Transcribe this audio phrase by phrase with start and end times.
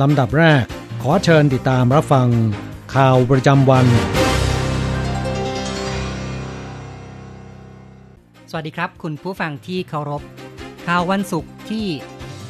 [0.00, 0.64] ลำดับแรก
[1.02, 2.28] ขอเชิญติดตามรับฟัง
[2.94, 3.86] ข่าวประจำวัน
[8.50, 10.22] สวัสดีครับ คุณผู้ฟังที่เคารพ
[10.86, 11.86] ข่าววันศุกร์ที่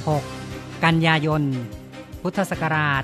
[0.08, 1.42] 6 กันยายน
[2.22, 3.02] พุทธศักราช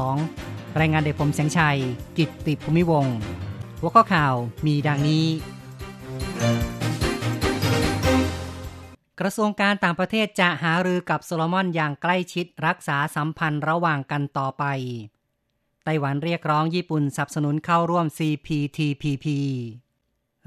[0.00, 1.78] 2562 รายงานโดยผมแสงชัย
[2.18, 3.16] กิตติภูมิวงศ์
[3.80, 4.34] หัวข้อข่าว
[4.66, 5.26] มีดังนี้
[9.20, 14.64] กระทรวงการต่างประเทศจะหารือกับโซโลมอนอย่างใกล้ชิดรักษาสัมพันธ์ระหว่างกันต่อไป
[15.84, 19.26] ไต้หวันเรียกร้องญี่ปุ่นสนับสนุนเข้าร่วม CPTPP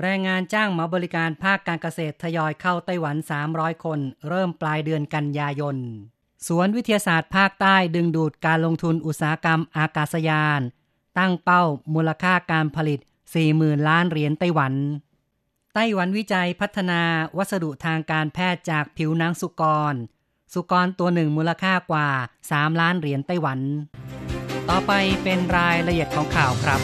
[0.01, 3.15] แรงงานจ้างมาบริการภาคการเกษตรทยอยเข้าไต้หวัน
[3.49, 5.77] 300 คน เริ่มปลายเดือนกันยายน
[6.47, 10.61] สวนวิทยาศาสตร์ภาคใต้ดึงดูดการลงทุนอุตสาหกรรมอากาศยาน
[11.17, 12.99] ตั้งเป้ามูลค่าการผลิต
[13.43, 14.73] 40,000 ล้านเหรียญไต้หวัน
[15.77, 17.01] ไต้หวันวิจัยพัฒนา
[17.37, 19.95] วัสดุทางการแพทย์จากผิวหนังสุกร
[20.53, 22.09] สุกรตัวหนึ่งมูลค่ากว่า
[22.45, 23.59] 3 ล้านเหรียญไต้หวัน
[24.69, 24.91] ต่อไป
[25.23, 26.79] เป็นรายละเอียดของข่าวครับ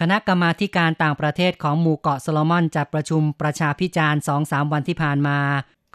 [0.00, 5.38] คณะกรรมาการต่างประเทศของหมู่เกาะโซโลมอนจัดประชุมประชาพิจารณ์2-3 วันที่ผ่านมา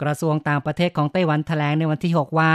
[0.02, 2.54] กระทรวงต่างประเทศของไต้หวันแถลงในวันที่ 6 ว่า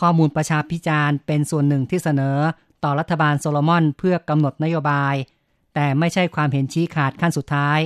[0.00, 2.38] ข้อมูลประชาพิจารณ์เป็นส่วนหนึ่งที่เสนอ
[2.84, 5.16] ต่อรัฐบาลโซโลมอนเพื่อกำหนดนโยบาย
[5.80, 7.78] แต่ไม่ใช่ความเห็นชี้ขาดขั้นสุดท้าย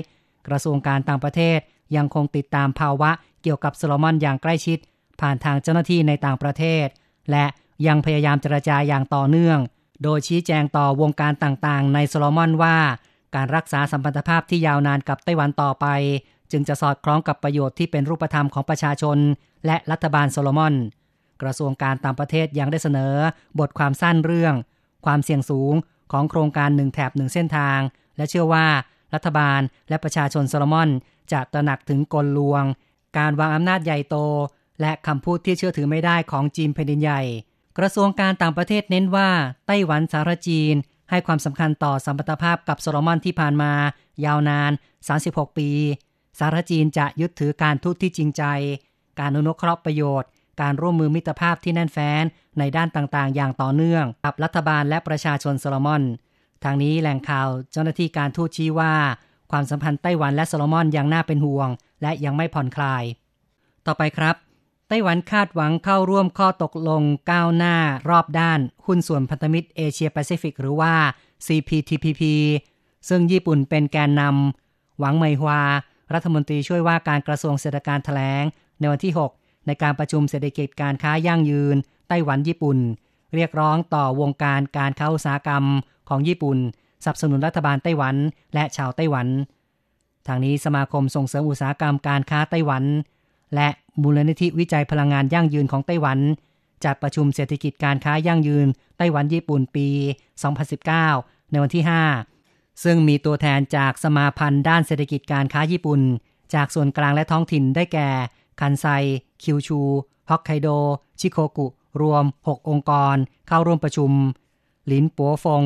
[0.49, 1.59] กระทรวงการต่างประเทศ
[1.97, 3.11] ยังคงติดตามภาวะ
[3.43, 4.79] เกี่ยวกับโซโลมอนอย่างใกล้ชิด
[5.21, 6.87] ผ่านทางเจ้าหน้าที่ในต่างประเทศ
[7.31, 7.45] และ
[7.87, 9.59] ยังพยายามเจรจาอย่างต่อเนื่อง
[10.03, 12.77] โดยชี้แจงต่อวงการต่างๆ ในโซโลมอนว่า
[13.35, 15.87] การรักษาสัมพันธภาพที่ยาวนานกับไต้หวันต่อไป
[16.53, 19.19] จึงจะสอดคล้องกับประโยชน์ที่เป็นรูปธรรมของประชาชน
[19.67, 20.75] และรัฐบาลโซโลมอน
[21.43, 23.15] กระทรวงการต่างประเทศยังได้เสนอ
[23.59, 24.55] บทความสั้นเรื่อง
[25.05, 25.75] ความเสี่ยงสูง
[26.13, 27.79] ของโครงการหนึ่งแถบหนึ่งเส้นทาง
[28.17, 28.67] และเชื่อว่า
[29.15, 30.91] รัฐบาลและประชาชนโซโลมอน
[31.33, 32.65] จะตระหนักถึงกลลวง
[33.19, 34.17] การวางอำนาจใหญ่โต
[34.81, 37.23] และคำพูดที่เชื่อถือไม่ได้ของจีนแผ่นดินใหญ่
[37.79, 39.29] กระทรวงการต่างประเทศเน้นว่า
[39.67, 40.75] ไต้หวันสารจีน
[41.11, 43.73] ให้ความสำคัญต่อสัมพันธภาพกับโซโลมอนที่ผ่านมา
[44.25, 44.73] ยาวนาน
[45.15, 45.71] 36 ปี
[46.39, 48.45] สารจีนจะยึดถือการทูตที่จริงใจ
[49.19, 50.29] การอนุเคราะห์ประโยชน์
[50.61, 52.25] การร่วมมือมิตรภาพที่แน่นแฟ้น
[52.59, 56.03] ในด้านต่างๆ อย่างต่อเนื่องกับรัฐบาลและประชาชนโซโลมอน
[56.65, 58.95] ทางนี้แหล่งข่าวเจ้าหน้าที่การทูตชี้ว่า
[59.51, 61.69] ความสัมพันธ์ไต้หวันและโซโลมอนยังน่าเป็นห่วง
[62.03, 63.05] และยังไม่ผ่อนคลาย
[63.87, 64.37] ต่อไปครับ
[64.89, 67.77] ไต้หวันคาดหวังเข้าร่วมข้อตกลงก้าวหน้า
[68.11, 70.95] รอบด้าน หุ้นส่วนพันธมิตรเอเชียแปซิฟิกหรือว่า
[71.47, 72.23] CPTPP
[73.09, 75.63] ซึ่งญี่ปุ่นเป็นแกนนำำหวังเมยฮวา
[76.15, 78.45] รัฐมนตรีช่วยว่าการกระทรวงเศรษฐการแถลง
[78.81, 81.77] ในวันที่ 6 ในการประชุมเศรษฐกิจการค้ายั่งยืน
[82.09, 82.79] ไต้หวันญี่ปุ่น
[83.35, 85.65] เรียกร้องต่อวงการการค้าอุตสาหกรรม
[86.09, 86.59] ของญี่ปุ่น
[87.05, 88.17] สนับสนุนรัฐบาลไต้หวัน
[88.55, 89.27] และชาวไต้หวัน
[90.27, 92.85] ทางนี้สมาคมส่งเสริมอุตสาหกรรมการค้าไต้หวัน
[93.55, 93.69] และ
[94.03, 96.19] มูลนิธิวิจัยพลังงานยั่งยืนของไต้หวัน
[96.85, 98.67] จัดประชุมเศรษฐกิจการค้ายั่งยืน
[98.99, 99.89] ไต้หวันญี่ปุ่นปี
[100.71, 101.85] 2019 ในวันที่
[102.33, 106.01] 5 ซึ่งมีตัวแทนจากสมาพันธ์ด้านเศรษฐกิจการค้าญี่ปุ่น
[106.55, 108.09] จากส่วนกลางและท้องถิ่นได้แก่
[108.61, 108.87] คันไซ
[109.43, 109.81] คิวชู
[110.31, 110.69] ฮอกไกโด
[111.21, 111.67] ชิโคกุ
[112.01, 113.17] รวม 6 องค์กร
[113.49, 114.11] เข้าร่วมประชุม
[114.87, 115.63] หลินปัวฟง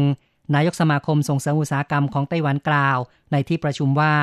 [0.54, 2.98] นายกสมาคมส่งเสริมอุตสาหกรรมของไต้หวันกล่าว
[3.32, 4.14] ในที่ประชุมว่า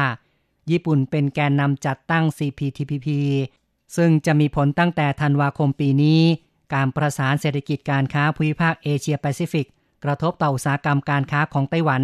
[0.72, 3.08] ญี่ปุ่นเป็นแกนนำจัดตั้ง CPTPP
[3.96, 6.20] ซึ่งจะมีผลตั้งแต่ธันวาคมปีนี้
[6.74, 9.68] การประสานเศรษฐกิจการค้าภูมิภาคเอเชียแปซิฟิก
[10.04, 12.04] กระทบต่ออุตสาหกรรมการค้าของไต้หวัน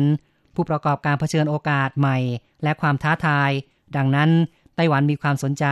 [0.55, 2.17] ผู้ประกอบการเผชิญโอกาสใหม่
[2.63, 3.51] และความท้าทาย
[3.95, 4.29] ดังนั้น
[4.79, 5.65] ไต้หวันมีความสนใจ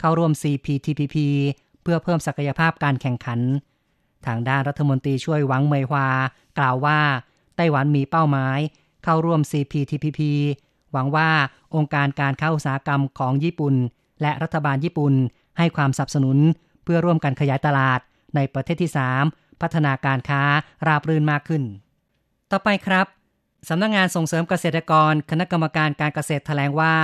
[0.00, 1.16] เข้าร่วม CPTPP
[1.82, 3.40] เพื่อเพิ่มศักยภาพการแข่งขัน
[4.26, 6.08] ทางด้านรัฐมนตรีช่วยหวังเมยฮวา
[6.58, 6.98] กล่าวว่า
[7.56, 8.58] ไต้หวันมีเป้าหมาย
[9.04, 10.20] เข้าร่วม CPTPP
[10.92, 11.30] หวังว่า
[11.74, 13.74] องค์การการค้าอุตสาหกรรมของญี่ปุ่น
[14.22, 15.14] และรัฐบาลญี่ปุ่น
[15.58, 16.38] ให้ความสนับสนุน
[16.84, 18.00] เพื่อร่วมกันขยายตลาด
[18.34, 18.90] ในประเทศที่
[19.26, 20.42] 3 พัฒนาการค้า
[20.86, 21.62] ราบรื่นมากขึ้น
[22.50, 23.06] ต่อไปครับ
[23.68, 26.94] สำนักงงานส่งเสริมเกษตรกร คณะกรรมการการเกษตรแถลงว่า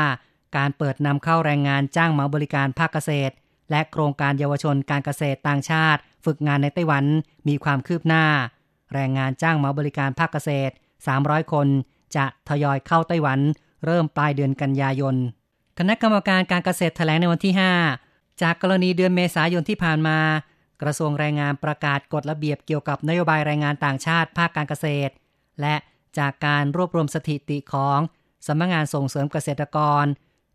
[0.56, 3.34] การเปิดนำเข้าแรงงานจ้างเหมาบริการภาคเกษตร
[3.70, 7.04] และโครงการเยาวชนการเกษตรต่างชาติ ฝึกงานในไต้หวัน
[7.48, 8.24] มีความคืบหน้า
[8.94, 10.72] แรงงานจ้างเหมาบริการภาคเกษตร
[11.12, 11.68] 300 คน
[12.16, 13.40] จะทยอยเข้าไต้หวัน
[13.84, 15.16] เริ่มปลายเดือนกันยายน
[15.78, 17.54] คณะกรรมการการเกษตรแถลงในวันที่
[17.98, 20.18] 5 จากกรณีเดือนเมษายนที่ผ่านมา
[20.82, 25.12] กระทรวงแรงงานประกาศกฎระเบียบเกี่ยวกับนโยบายแรงงานต่างชาติภาคการเกษตร
[25.60, 25.74] และ
[26.18, 27.98] จากการรวบรวมสถิติของ
[28.46, 30.04] สำนักงงานส่งเสริมเกษตรกร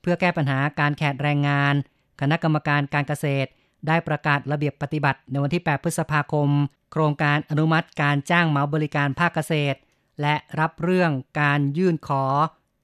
[0.10, 1.74] พื่อแก้ปัญหาการแขาดแรงงาน
[2.22, 3.50] คณะกรรมการการเกษตร
[3.88, 6.50] ได้ประกาศระเบียบปฏิบัติในวันที่ 8 พฤษภาคม
[6.92, 9.78] โครงการอนุมัติการจ้างเหมาบริการภาคเกษตร
[10.22, 11.12] และรับเรื่อง
[11.42, 12.26] การยื่นขอ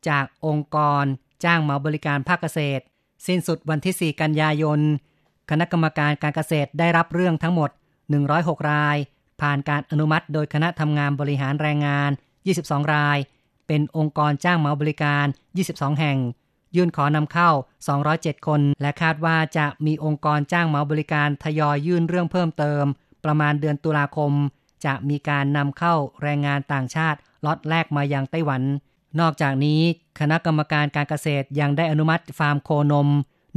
[0.10, 1.06] จากองค์กร
[1.44, 2.84] จ้างเหมาบริการภาคเกษตร
[3.28, 4.80] สิ้นสุดวันที่ 4 กันยายน
[5.50, 7.70] คณะกรรมการการเกษตรได้รับเรื่องทั้งหมด
[8.20, 8.98] 106 ราย
[9.42, 12.12] ผ่านการอนุมัติโดยคณะทำงานบริหารแรงงาน
[12.52, 13.18] 22 ราย
[13.68, 15.26] เป็นองค์กรจ้างเหมาบริการ
[15.64, 16.20] 22 แห่ง
[16.76, 17.50] ยื่นขอนำเข้า
[17.98, 22.84] 207 คน และคาดว่าจะมีองค์กรจ้างเหมาบริการทยอยยื่นเรื่องเพิ่มเติม
[23.26, 24.32] ประมาณเดือนตุลาคม
[24.86, 28.62] จะมีการนำเข้าแรงงานต่างชาติล็อตแรกมายังไต้หวัน
[29.20, 29.82] นอกจากนี้
[30.20, 33.08] คณะกรรมการการเกษตรยังได้อนุมัติฟาร์มโคนม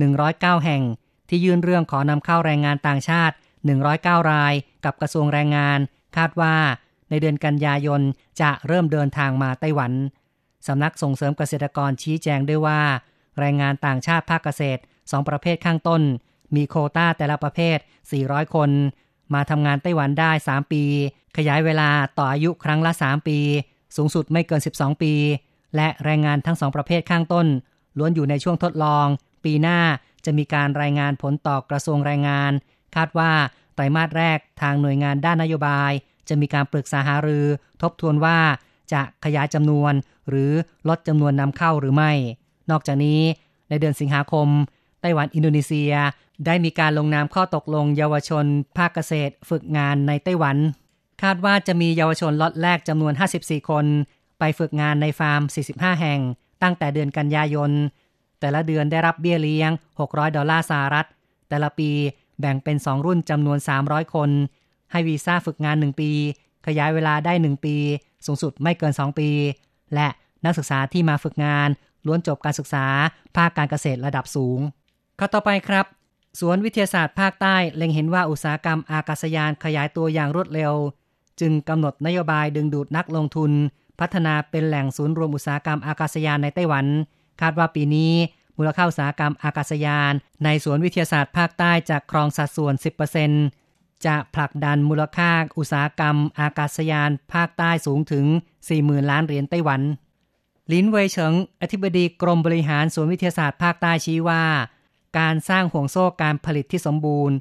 [0.08, 0.82] 109 แห่ง
[1.28, 3.34] ที่ยื่นเรื่องขอนำเข้าแรงงานต่างชาติ
[3.82, 4.54] 109 ราย
[4.84, 5.78] กับกระทรวงแรงงาน
[6.16, 6.56] คาดว่า
[7.10, 8.02] ในเดือนกันยายน
[8.40, 9.92] จะเริ่มเดินทางมาไต้หวัน
[10.66, 12.80] สำนักส่งเสริมเกษตรกรชี้แจงด้วยว่า
[13.38, 16.02] แรงงานต่างชาติภาคเกษตร 2 ประเภทข้างต้น
[16.56, 17.78] มีโคต้าแต่ละประเภท
[18.16, 18.70] 400 คน
[19.34, 20.82] มาทำงานไต้หวันได้ 3 ปี
[21.36, 23.38] ขยายเวลาต่ออายุครั้งละ 3 ปี
[23.96, 25.12] สูงสุดไม่เกิน 12 ปี
[25.76, 27.46] และแรงงานทั้งสองประเภทข้างต้น
[27.98, 29.06] ล้วนอยู่ในช่วงทดลอง
[29.44, 29.80] ปีหน้า
[30.24, 32.52] จะมีการรายงานผลต่อกระทรวงแรงงาน
[32.96, 33.32] คาดว่า
[33.74, 35.92] ไตรมาสแรกทางหน่วยงานด้านนโยบาย
[36.28, 37.46] จะมีการปรึกษาหารือ
[37.82, 38.38] ทบทวนว่า
[38.92, 39.92] จะขยายจำนวน
[40.28, 40.52] หรือ
[40.88, 42.12] ลดจำนวนนำเข้าหรือไม่
[42.70, 43.20] นอกจากนี้
[43.68, 44.48] ในเดือนสิงหาคม
[45.00, 45.92] ไต้หวันอินโดนีเซีย
[46.46, 48.44] ได้มีการลงนามข้อตกลงเยาวชน
[48.76, 50.56] ภาคเกษตร ฝึกงานในไต้หวัน
[51.22, 53.12] คาดว่าจะมีเยาวชนล็อตแรกจำนวน
[53.42, 53.86] 54 คน
[54.38, 55.40] ไปฝึกงานในฟาร์ม
[55.72, 56.20] 45 แห่ง
[56.62, 57.70] ตั้งแต่เดือนกันยายน
[58.40, 61.06] แต่ละเดือนได้รับเบี้ยเลี้ยง 600 ดอลลาร์สหรัฐ
[61.48, 61.90] แต่ละปี
[62.40, 64.30] แบ่งเป็น 2 รุ่นจำนวน 300 คน
[64.92, 66.10] ให้วีซ่าฝึกงาน 1 ปี
[66.66, 67.76] ขยายเวลาได้ 1 ปี
[68.26, 69.30] สูงสุดไม่เกิน 2 ปี
[69.94, 70.08] และ
[70.44, 71.68] นักศึกษาที่มาฝึกงาน
[72.06, 72.86] ล้วนจบการศึกษา
[73.36, 74.58] ภาคการเกษตรระดับสูง
[75.18, 75.86] ข้อต่อไปครับ
[76.40, 80.72] สวนวิทยาศาสตร์ภาคใต้เล็งเห็นว่าอุตสาหกรรมอากาศยานขยายตัวอย่างรวดเร็ว
[81.40, 83.52] จึงกำหนดนโยบายดึงดูดนักลงทุน
[84.00, 86.86] พัฒนาเป็นแหล่งศูนย์รวมอุตสาหกรรมอากาศยานในไต้หวัน
[87.40, 88.12] คาดว่าปีนี้
[88.56, 90.12] มูลค่าอุตสาหกรรมอากาศยาน
[90.44, 92.74] ในสวนวิทยาศาสตร์ภาคใต้จะครองสัดส่วน
[93.26, 93.65] 10%
[94.06, 98.24] จะผลักดันมูลค่าอุตสาหกรรม อากาศยานภาคใต้สูงถึง
[98.68, 99.82] 40,000 ล้านเหรียญไต้หวัน
[100.72, 104.44] ลินเวยเฉิง อธิบดีกรมบริหารสวนวิทยาศาสตร์ภาคใต้ชี้ว่า
[105.18, 107.36] การสร้างห่วงโซ่การผลิตที่สมบูรณ์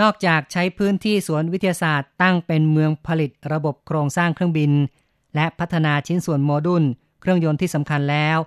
[0.00, 4.72] นอกจากใช้พื้นที่สวนวิทยาศาสตร์ตั้งเป็นเมืองผลิตระบบโครงสร้างเครื่องบิน
[5.34, 6.84] และพัฒนาชิ้นส่วนโมดูล
[7.20, 8.38] เครื่องยนต์ที่สำคัญแล้ว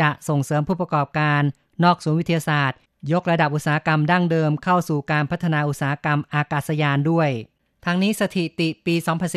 [0.00, 1.42] จะส่งเสริมผู้ประกอบการ
[1.84, 2.78] นอกสวนวิทยาศาสตร์
[3.12, 7.30] ยกระดับอุตสาหกรรมดั้งเดิมเข้าสู่การพัฒนาอุตสาหกรรมอากาศยานด้วย
[7.84, 8.94] ทั้งนี้สถิติปี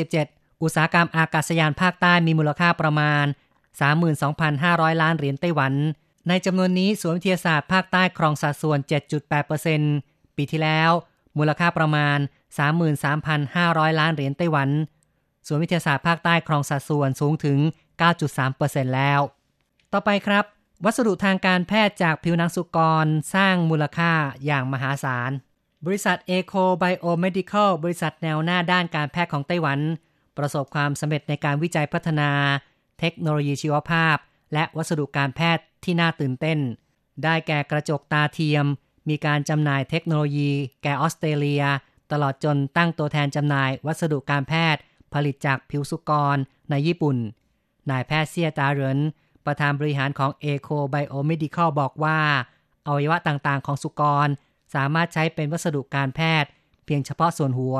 [0.09, 3.25] 2017 อุตสาหกรรมอากาศยานภาคใต้มีมูลค่าประมาณ
[3.93, 5.73] 32,500 ล้านเหรียญไต้หวัน
[6.27, 8.79] ในจำนวนนี้สวนวิทยาศาสตร์ภาคใต้ครองสัดส่วน
[9.57, 10.91] 7.8%ปีที่แล้ว
[11.37, 12.17] มูลค่าประมาณ
[13.09, 14.69] 33,500 ล้านเหรียญไต้หวัน
[15.47, 17.59] สวนวิทยาศาสตร์ภาคใต้ครองสัดส่วนสูงถึง
[18.27, 19.19] 9.3%แล้ว
[19.93, 20.45] ต่อไปครับ
[20.85, 24.13] วัสดุทางการแพทย์จากผิวหนังสุกรสร้างมูลค่า
[24.45, 25.31] อย่างมหาศาล
[25.85, 29.79] บริษัทเอโคไบโอเมดิคอลบริษัทแนวหน้าด้านการแพทย์ของไต้หวัน
[30.37, 32.31] ประสบความสำเร็จในการวิจัยพัฒนา
[32.99, 34.15] เทคโนโลยีชีวภาพ
[34.53, 36.59] และวัสดุการแพทย์ที่น่าตื่นเต้น
[37.23, 38.65] ได้แก่กระจกตาเทียม
[39.09, 40.51] มีการจำหน่ายเทคโนโลยี
[40.83, 41.63] แก่ออสเตรเลีย
[42.11, 44.81] ตลอดจนตั้งตัวแทนจำหน่ายวัสดุการแพทย์
[45.13, 46.37] ผลิตจากผิวสุกร
[46.69, 47.17] ในญี่ปุ่น
[47.89, 48.99] นายแพทย์เซียตาเหริน
[49.45, 52.19] ประธานบริหารของ Eco Biomedical บอกว่า
[52.87, 54.27] อวัยวะต่างๆ ของสุกร
[54.75, 56.49] สามารถใช้เป็นวัสดุการแพทย์
[56.85, 57.77] เพียงเฉพาะส่วนหัว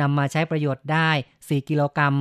[0.00, 1.10] นำมาใช้ประโยชน์ได้
[1.40, 2.14] 4 กิโลกรัม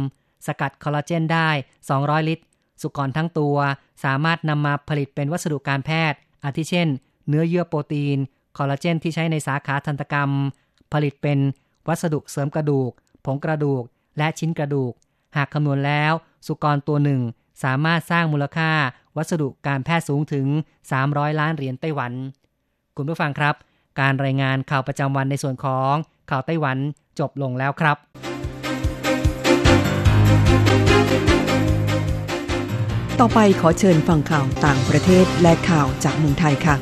[0.45, 1.49] สกัดคอลลาเจนได้
[1.89, 2.43] 200 ลิตร
[2.81, 3.57] สุกรทั้งตัว
[4.03, 6.87] สามารถนำมาผลิตเป็นวัสดุการแพทย์ อาทิเช่น
[7.27, 8.17] เนื้อเยื่อโปรตีน
[8.57, 10.29] คอลลาเจนที่ใช้ในสาขาทันตกรรม
[10.93, 11.39] ผลิตเป็น
[11.87, 12.91] วัสดุเสริมกระดูก
[13.25, 13.83] ผงกระดูก
[14.17, 14.93] และชิ้นกระดูก
[15.35, 16.13] หากคำนวณแล้ว
[16.47, 17.21] สุกรตัวหนึ่ง
[17.63, 18.71] สามารถสร้างมูลค่า
[19.17, 20.47] วัสดุการแพทย์สูงถึง
[20.91, 22.11] 300 ล้านเหรียญไต้หวัน
[22.97, 23.55] คุณผู้ฟังครับ
[23.99, 25.93] การรายงานข่าวประจำวันในส่วนของ
[26.29, 26.77] ข่าวไต้หวัน
[27.19, 27.97] จบลงแล้วครับ
[33.19, 36.75] ต่อไปขอเชิญฟังข่าวต่างประเทศและข่าวจากเมืองไทยค่ะ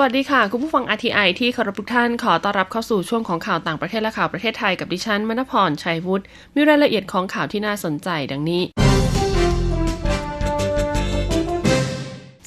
[0.00, 6.24] วัสดีค่ะ คุณผู้ฟัง RTI ที่เคารพทุกท่านขอต้อนรับเข้าสู่ช่วงของข่าวต่างประเทศและข่าวประเทศไทยกับดิฉันมณพรชัยวุฒิ
[6.54, 8.62] มีรายละเอียดของข่าวที่น่าสนใจดังนี้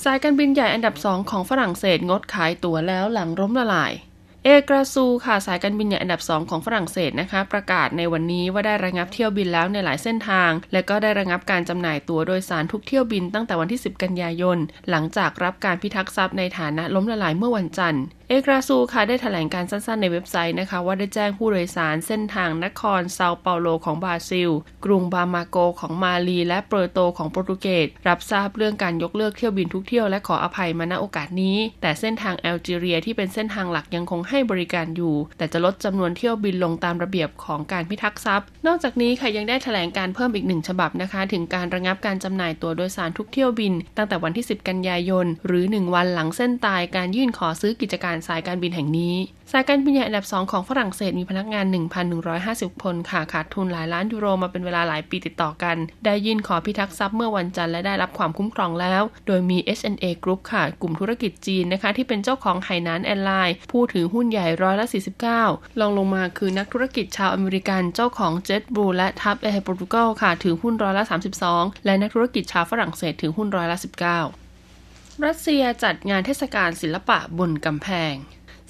[0.04, 3.92] สายการบินใหญ่อันดับสองของฝรั่งเศสงดขายตั๋วแล้วหลังร่มละลาย
[4.46, 14.58] เอกราซูค่ะสายการบินใหญ่อันดับ 2 ของฝรั่งเศสนะคะ ประกาศในวันนี้ว่าได้ระงับเที่ยวบินแล้วในหลายเส้นทาง และก็ได้ระงับการจำหน่ายตั๋วโดยสารทุกเที่ยวบินตั้งแต่วันที่ 10 กันยายน
[14.90, 24.50] หลังจากรับการพิทักษ์ทรัพย์ในฐานะล้มละลายเมื่อวันจันทร์ เอกราซูค่ะได้ถแถลงการสั้นๆในเว็บไซต์นะคะ ว่าได้แจ้งผู้โดยสารเส้นทางนครเซาเปาโลของบราซิล
[24.86, 49.16] กรุงบามาโกของมาลี และเปโตของโปรตุเกสรับทราบเรื่องการยกเลิกเที่ยวบินทุกเที่ยวและขออภัยมาณโอกาสนี้ แต่เส้นทางแอลจีเรียที่เป็นเส้นทางหลักยังคงให้บริการอยู่ แต่จะลดจำนวนเที่ยวบินลงตามระเบียบของการพิทักษ์ทรัพย์ นอกจากนี้ค่ะยังได้ถแถลงการเพิ่มอีกหนึ่งฉบับนะคะ ถึงการระงับการจำหน่ายตั๋วโดยสารทุกเที่ยวบิน ตั้งแต่วันที่ 10 กันยายน หรือ 1 วันหลังเส้นตายการยื่นขอซื้อกิจการสายการบินแห่งนี้
[49.52, 51.66] สายการบินใหญ่อันดับ 2 ของฝรั่งเศสมีพนักงาน
[52.24, 64.86] 1,150 คนค่ะขาดทุนหลายล้านยูโรมาเป็นเวลาหลายปีติดต่อกัน ได้ยื่นขอพิทักษ์ทรัพย์เมื่อวันจันทร์และได้รับความคุ้มครองแล้ว โดยมี H&A Group ค่ะ กลุ่มธุรกิจจีนนะคะ ที่เป็นเจ้าของไห่นานแอนไลน์ผู้ถือหุ้นใหญ่ร้อยละ
[65.34, 71.04] 49ลองลงมาคือนักธุรกิจชาวอเมริกันเจ้าของ JetBlue และ TAP Air Portugal ค่ะถือหุ้นร้อยละ
[71.46, 74.51] 32 และนักธุรกิจชาวฝรั่งเศสถือหุ้นร้อยละ19
[75.26, 78.14] รัสเซียจัดงานเทศกาลศิลปะบนกำแพง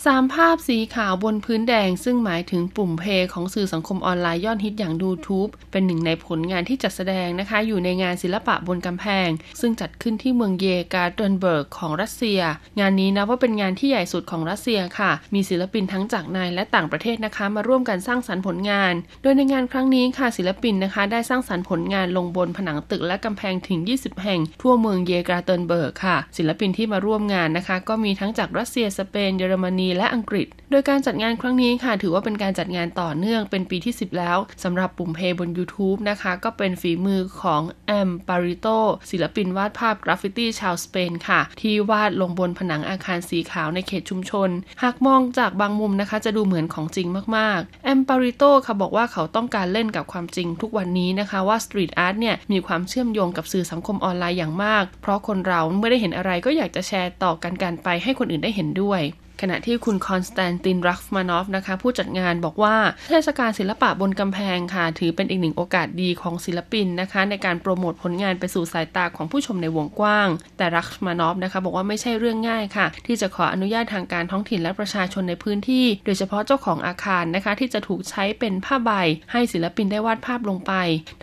[0.06, 9.30] สามเหลี่ยมสีขาวบนพื้นแดงซึ่งหมายถึงปุ่ม play ของสื่อสังคมออนไลน์ยอดฮิตอย่างดูทูบเป็นหนึ่งในผลงานที่จัดแสดงนะคะ อยู่ในงานศิลปะบนกำแพง
[9.60, 12.42] ซึ่งจัดขึ้นที่เมืองเยกาเดนเบิร์กของรัสเซีย
[12.80, 35.38] งานนี้นับว่าเป็นงานที่ใหญ่สุดของรัสเซียค่ะ มีศิลปินทั้งจากในและต่างประเทศนะคะ มาร่วมกันสร้างสรรค์ผลงาน โดยในงานครั้งนี้ค่ะศิลปินนะคะ ได้สร้างสรรค์ผลงานลงบนผนังตึกและกำแพงถึง 20 แห่ง ทั่วเมืองเยกาเดนเบิร์กค่ะ ศิลปินที่มาร่วมงานนะคะ ก็มีทั้งจากรัสเซียสเปนเยอรมนีและอังกฤษ โดยการจัดงานครั้งนี้ค่ะ ถือว่าเป็นการจัดงานต่อเนื่องเป็นปีที่ 10 แล้วสำหรับปุ่ม play
[35.40, 38.68] บน YouTube นะคะ ก็เป็นฝีมือของแอมปาริโต
[39.10, 44.50] ศิลปินวาดภาพกราฟฟิตี้ชาวสเปนค่ะ ที่วาดลงบนผนังอาคารสีขาวในเขตชุมชน
[44.84, 47.08] หากมองจากบางมุมนะคะ จะดูเหมือนของจริง
[47.38, 59.02] มากๆแอมปาริโตค่ะบอกว่าเขาต้องการเล่นกับความจริงทุกวันนี้นะคะว่า street art เนี่ยมีความเชื่อมโยงกับสื่อสังคมออนไลน์อย่างมาก เพราะคนเราเมื่อได้เห็นอะไรก็อยากจะแชร์ต่อกันกันไปให้คนอื่นได้เห็นด้วย
[59.42, 62.76] ขณะที่คุณคอนสแตนตินรัฟมานอฟนะคะผู้จัดงานบอกว่า
[63.10, 78.92] เทศกาลศิลปะบนกำแพงค่ะ ถือเป็นอีกหนึ่งโอกาสดีของศิลปินนะคะ ในการโปรโมทผลงานไปสู่สายตาของผู้ชมในวงกว้าง แต่รัฟมานอฟนะคะบอกว่าไม่ใช่เรื่องง่ายค่ะ ที่จะขออนุญาตทางการท้องถิ่นและประชาชนในพื้นที่ โดยเฉพาะเจ้าของอาคารนะคะ ที่จะถูกใช้เป็นผ้าใบ
[79.32, 80.74] ให้ศิลปินได้วาดภาพลงไป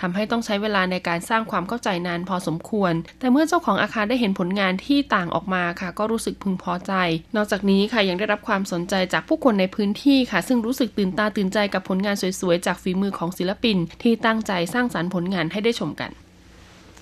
[0.01, 6.93] ทำให้ต้องใช้เวลาในการสร้างความเข้าใจนานพอสมควร แต่เมื่อเจ้าของอาคารได้เห็นผลงานที่ต่างออกมาค่ะ ก็รู้สึกพึงพอใจ
[7.37, 16.11] นอกจากนี้ค่ะยังได้รับความสนใจจากผู้คนในพื้นที่ค่ะ ซึ่งรู้สึกตื่นตาตื่นใจกับผลงานสวยๆ จากฝีมือของศิลปิน ที่ตั้งใจสร้างสรรค์ผลงานให้ได้ชมกัน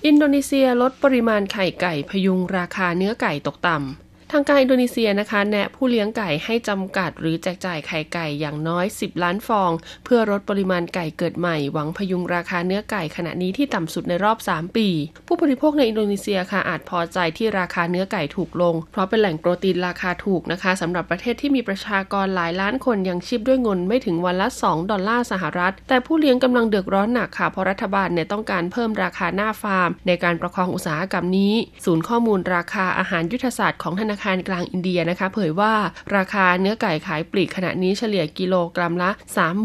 [0.05, 9.71] อินโดนีเซียลดปริมาณไข่ไก่พยุงราคาเนื้อไก่ตกต่ำ ทางการอินโดนีเซียนะคะแนะผู้เลี้ยงไก่ให้จำกัดหรือแจกจ่ายไข่ไก่อย่างน้อย 10 ล้านฟอง
[10.05, 14.87] เพื่อลดปริมาณไก่เกิดใหม่ หวังพยุงราคาเนื้อไก่ขณะนี้ที่ต่ำสุดในรอบ 3 ปี
[15.27, 31.53] ผู้บริโภคในอินโดนีเซียค่ะอาจพอใจที่ราคาเนื้อไก่ถูกลง เพราะเป็นแหล่งโปรตีนราคาถูกนะคะสำหรับประเทศที่มีประชากรหลายล้านคนยังชีพด้วยเงินไม่ถึงวันละ 2 ดอลลาร์สหรัฐ แต่ผู้เลี้ยงกำลังเดือดร้อนหนักค่ะเพราะรัฐบาลเนี่ยต้องการเพิ่มราคาหน้าฟาร์ม ในการประคองอุตสาหกรรมนี้
[31.85, 35.73] ศูนย์ข้อมูลราคาอาหารยุทธศาสตร์ของธนาาคารกลางอินเดียนะคะเผยว่า
[36.15, 39.11] ราคาเนื้อไก่ขายปลีกขณะนี้เฉลี่ยกิโลกรัมละ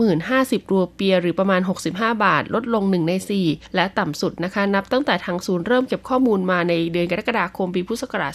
[0.08, 3.12] 30,50 รูเปียหรือประมาณ 65 บาท ลดลง 1 ใน
[3.44, 8.32] 4 และต่ำสุดนะคะนับตั้งแต่ทางศูนย์เริ่มเก็บข้อมูลมาในเดือนกรกฎาคมปีพุทธศักราช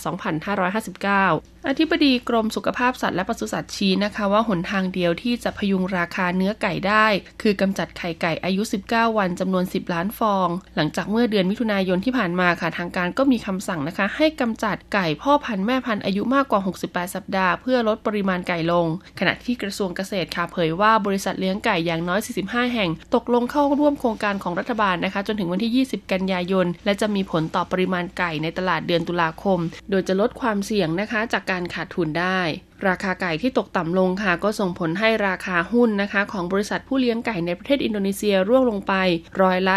[1.26, 7.06] 2559 อธิบดีกรมสุขภาพสัตว์และปศุสัตว์ชี้นะคะว่าหนทางเดียวที่จะพยุงราคาเนื้อไก่ได้
[7.42, 18.86] คือกำจัดไข่ไก่อายุ 19 วันจำนวน 10 ล้านฟอง หลังจากเมื่อเดือนมิถุนายนที่ผ่านมาค่ะทางการก็มีคำสั่งนะคะ ให้กำจัดไก่พ่อพันธุ์แม่พันธุ์อายุมากกว่า 68 สัปดาห์เพื่อลดปริมาณไก่ลง
[19.20, 29.60] ขณะที่กระทรวงเกษตรค่ะเผยว่าบริษัทเลี้ยงไก่อย่างน้อย 45 แห่ง ตกลงเข้าร่วมโครงการของรัฐบาลนะคะ จนถึงวันที่ 20 กันยายน และจะมีผลต่อปริมาณไก่ในตลาดเดือนตุลาคม
[29.90, 32.42] โดยจะลดความเสี่ยงนะคะจากการขาดทุนได้
[32.88, 38.94] ราคาไก่ที่ตกต่ำลงค่ะ ก็ส่งผลให้ราคาหุ้นนะคะ ของบริษัทผู้เลี้ยงไก่ในประเทศอินโดนีเซียร่วงลงไป
[39.42, 39.76] ร้อยละ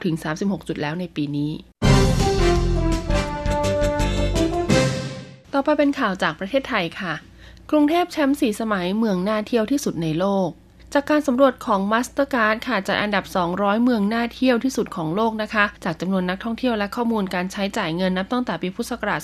[0.00, 1.52] 29-36 จุดแล้วในปีนี้
[5.52, 7.14] ต่อไปเป็นข่าวจากประเทศไทยค่ะ
[7.70, 10.50] กรุงเทพแชมป์สีสมัยเมืองน่าเที่ยวที่สุดในโลก
[10.92, 13.24] จากการสำรวจของ Mastercard ค่ะจัดอันดับ
[13.54, 19.20] 200 เมืองน่าเที่ยวที่สุดของโลกนะคะ จากจำนวนนักท่องเที่ยวและข้อมูลการใช้จ่ายเงินนับตั้งแต่ปีพุทธศักราช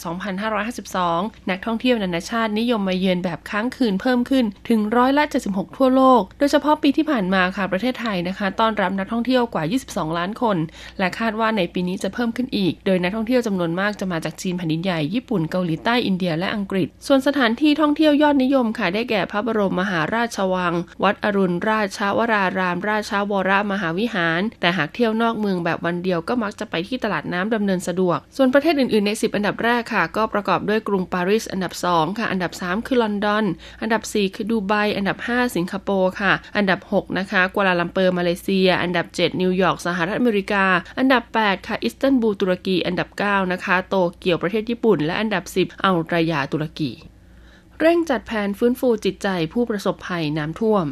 [0.72, 10.56] 2552 นักท่องเที่ยวนานาชาตินิยมมาเยือนแบบค้างคืนเพิ่มขึ้นถึงร้อยละ 76 ทั่วโลก โดยเฉพาะปีที่ผ่านมาค่ะประเทศไทยนะคะ ต้อนรับนักท่องเที่ยวกว่า 22 ล้านคน
[10.98, 32.86] และคาดว่าในปีนี้จะเพิ่มขึ้นอีก โดยนักท่องเที่ยวจำนวนมากจะมาจากจีนแผ่นดินใหญ่ญี่ปุ่นเกาหลีใต้อินเดียและอังกฤษ ส่วนสถานที่ท่องเที่ยวยอดนิยมค่ะได้แก่พระบรมมหาราชวัง วัดอรุณราชวราราม ราชาวรมหาวิหาร แต่หากเที่ยวนอกเมืองแบบวันเดียวก็มักจะไปที่ตลาดน้ำดำเนินสะดวก ส่วนประเทศอื่นๆ ใน 10 อันดับแรกค่ะ ก็ประกอบด้วยกรุงปารีสอันดับ 2 ค่ะ อันดับ 3
[32.86, 33.44] คือลอนดอน
[33.82, 40.64] อันดับ 4 คือดูไบ อันดับ 5 สิงคโปร์ค่ะ อันดับ 6 นะคะกัวลาลัมเปอร์มาเลเซีย อันดับ 7 นิวยอร์กสหรัฐอเมริกา
[40.98, 46.92] อันดับ 8 ค่ะอิสตันบูลตุรกี อันดับ 9 นะคะ โตเกียวประเทศญี่ปุ่น และอันดับ 10อันตัลยาตุรกี
[47.80, 50.86] เร่งจัดแผนฟื้นฟูจิตใจผู้ประสบภัยน้ำท่วม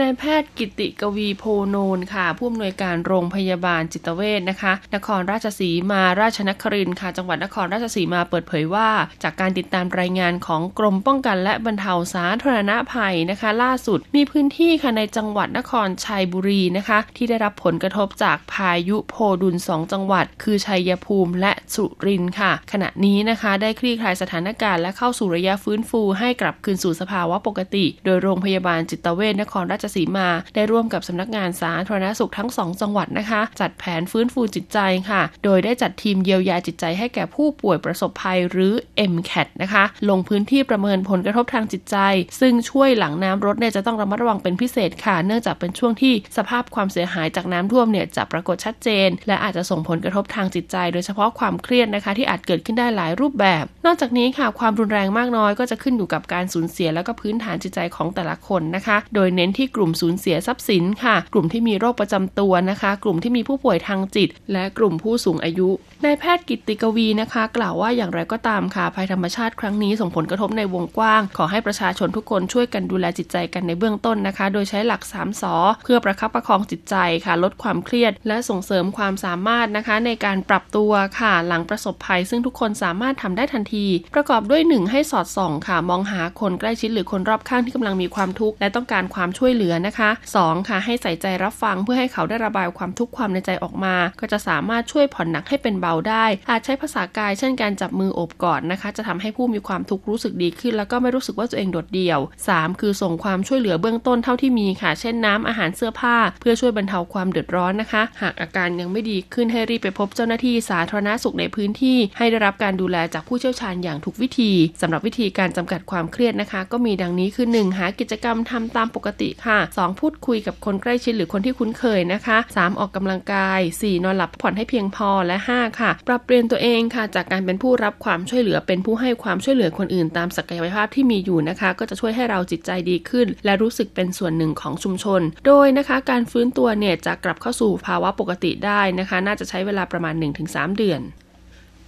[0.00, 8.88] นายแพทย์กิติกวีโพโนนค่ะผู้อำนวยการโรงพยาบาลจิตเวชนะคะ นครราชสีมาราชนครินทร์ค่ะ จังหวัดนครราชสีมาเปิดเผยว่า
[9.22, 34.78] จากการติดตามรายงานของกรมป้องกันและบรรเทาสาธารณภัยนะคะ ล่าสุดมีพื้นที่ค่ะในจังหวัดนครชัยบุรีนะคะ ที่ได้รับผลกระทบจากพายุโพดุล 2 จังหวัด คือชัยภูมิและสุรินทร์ค่ะ ขณะนี้นะคะได้คลี่คลายสถานการณ์และเข้าสู่ระยะฟื้นฟูให้กลับคืนสู่สภาวะปกติ โดยโรงพยาบาลจิตเวชนครราชสีมา ได้ร่วมกับสำนักงานสาธารณสุขทั้ง 2 จังหวัดนะคะ จัดแผนฟื้นฟูจิตใจ
[35.10, 38.72] ค่ะ โดยได้จัดทีมเยียวยาจิตใจให้แก่ผู้ป่วยประสบภัยหรือ
[39.12, 41.96] MCAT นะคะ ลงพื้นที่ประเมินผลกระทบทางจิตใจ
[42.40, 65.68] ซึ่งช่วยหลังน้ำรถเนี่ยจะต้องระมัดระวังเป็นพิเศษค่ะ เนื่องจากเป็นช่วงที่สภาพความเสียหายจากน้ำท่วมเนี่ยจะปรากฏชัดเจน และอาจจะส่งผลกระทบทางจิตใจ โดยเฉพาะความเครียดนะคะ ที่อาจเกิดขึ้นได้หลายรูปแบบ นอกจากนี้ค่ะความรุนแรงมากน้อยก็จะขึ้นอยู่กับการสูญเสียแล้วก็พื้นฐานจิตใจของแต่ละคนนะคะ โดยเน้นที่กลุ่มสูญเสียทรัพย์สินค่ะ กลุ่มที่มีโรคประจำตัวนะคะ กลุ่มที่มีผู้ป่วยทางจิต และกลุ่มผู้สูงอายุ
[66.04, 96.24] นายแพทย์กิติกวีนะคะ กล่าวว่าอย่างไรก็ตามค่ะภัยธรรมชาติครั้งนี้ส่งผลกระทบในวงกว้าง ขอให้ประชาชนทุกคนช่วยกันดูแลจิตใจกันในเบื้องต้นนะคะ โดยใช้หลัก3สอเพื่อประคับประคองจิตใจค่ะ ลดความเครียด และส่งเสริมความสามารถนะคะ ในการปรับตัวค่ะ หลังประสบภัย ซึ่งทุกคนสามารถทำได้ทันที ประกอบด้วย 1 ให้สอดส่องค่ะ มองหาคนใกล้ชิดหรือคนรอบข้างที่กำลังมีความทุกข์และต้องการความช่วยเหลือนะคะ 2 ค่ะให้ใส่ใจรับฟังเพื่อให้เขาได้ระบายความทุกข์ความในใจออกมา ก็จะสามารถช่วยผ่อนหนักให้เป็นเบาได้
[96.50, 123.60] อาจใช้ภาษากายเช่นการจับมือโอบกอดนะคะ จะทำให้ผู้มีความทุกข์รู้สึกดีขึ้น แล้วก็ไม่รู้สึกว่าตัวเองโดดเดี่ยว 3 คือส่งความช่วยเหลือเบื้องต้นเท่าที่มีค่ะ เช่นน้ำอาหารเสื้อผ้า เพื่อช่วยบรรเทาความเดือดร้อนนะคะ หากอาการยังไม่ดีขึ้นให้รีบไปพบเจ้าหน้าที่สาธารณสุขในพื้นที่ ให้ได้รับการดูแลจากผู้เชี่ยวชาญอย่างถูกวิธีสำหรับวิธีการจำกัดความเครียดนะคะ ก็มีดังนี้คือ 1 หากิจกรรมทำตามปกติค่ะ2 พูดคุยกับคนใกล้ชิดหรือคนที่คุ้นเคยนะคะ 3 ออกกำลังกาย
[123.82, 140.14] 4 นอนหลับผ่อนให้เพียงพอและ 5 ค่ะ ปรับเปลี่ยนตัวเองค่ะ จากการเป็นผู้รับความช่วยเหลือเป็นผู้ให้ความช่วยเหลือคนอื่นตามศักยภาพที่มีอยู่นะคะ ก็จะช่วยให้เราจิตใจดีขึ้น และรู้สึกเป็นส่วนหนึ่งของชุมชน โดยนะคะการฟื้นตัวเนี่ยจะกลับเข้าสู่ภาวะปกติได้นะคะ น่าจะใช้เวลาประมาณ
[140.46, 141.02] 1-3 เดือน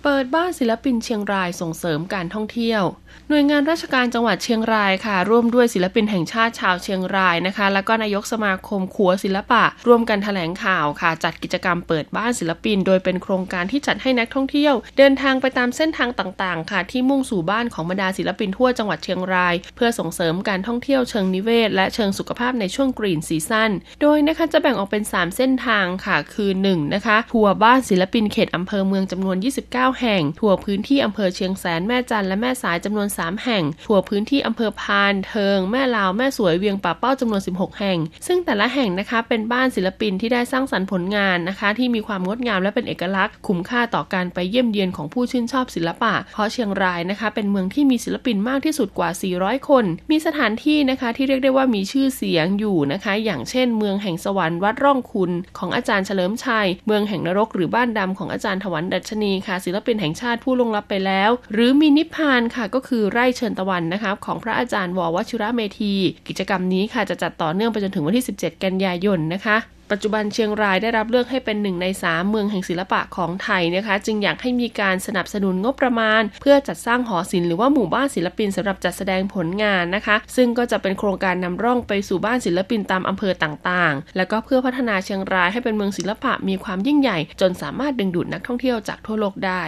[0.05, 2.83] เปิดบ้านศิลปินเชียงรายส่งเสริมการท่องเที่ยว
[3.29, 23.71] หน่วยงานราชการจังหวัดเชียงรายค่ะ ร่วมด้วยศิลปินแห่งชาติชาวเชียงรายนะคะ แล้วก็นายกสมาคมขัวศิลปะ ร่วมกันแถลงข่าวค่ะ จัดกิจกรรมเปิดบ้านศิลปิน โดยเป็นโครงการที่จัดให้นักท่องเที่ยว เดินทางไปตามเส้นทางต่างๆ ค่ะ ที่มุ่งสู่บ้านของบรรดาศิลปินทั่วจังหวัดเชียงราย เพื่อส่งเสริมการท่องเที่ยวเชิงนิเวศ และเชิงสุขภาพในช่วงกรีนซีซั่น
[24.03, 49.11] โดยนะคะจะแบ่งออกเป็น 3 เส้นทางค่ะ คือ1นะคะทัวร์บ้านศิลปินเขตอำเภอเมืองจำนวน 29แห่ง ทัวพื้นที่อำเภอเชียงแสนแม่จันและแม่สายจำนวน 3 แห่ง ทัวพื้นที่อำเภอพานเทิง แม่ลาวแม่สวยเวียงป่าเป้าจำนวน 16 แห่ง ซึ่งแต่ละแห่งนะคะเป็นบ้านศิลปินที่ได้สร้างสรรค์ผลงานนะคะ ที่มีความงดงามและเป็นเอกลักษณ์ คุ้มค่าต่อการไปเยี่ยมเยียนของผู้ชื่นชอบศิลปะ เพราะเชียงรายนะคะเป็นเมืองที่มีศิลปินมากที่สุดกว่า
[49.39, 65.95] 400 คน มีสถานที่นะคะที่เรียกได้ว่ามีชื่อเสียงอยู่นะคะ อย่างเช่น เมืองแห่งสวรรค์วัดร่องคุณ ของอาจารย์เฉลิมชัย เมืองแห่งนรกหรือบ้านดำของอาจารย์ถวันดัชนีค่ะศิลลปินแห่งชาติผู้ลงลับไปแล้ว หรือมีนิพพานค่ะก็คือไร่เชิญตะวันนะคะของพระอาจารย์ววชิระเมธี
[66.29, 69.57] กิจกรรมนี้ค่ะจะจัดต่อเนื่องไปจนถึงวันที่ 17 กันยายนนะคะ
[69.91, 89.63] ปัจจุบันเชียงรายได้รับเลือกให้เป็นหนึ่งในสามเมืองแห่งศิลปะของไทยนะคะ จึงอยากให้มีการสนับสนุนงบประมาณ เพื่อจัดสร้างหอศิลป์หรือว่าหมู่บ้านศิลปินสำหรับจัดแสดงผลงานนะคะ ซึ่งก็จะเป็นโครงการนำร่องไปสู่บ้านศิลปินตามอำเภอต่างๆ แล้วก็เพื่อพัฒนาเชียงรายให้เป็นเมืองศิลปะมีความยิ่งใหญ่ จนสามารถดึงดูดนักท่องเที่ยวจากทั่วโลกได้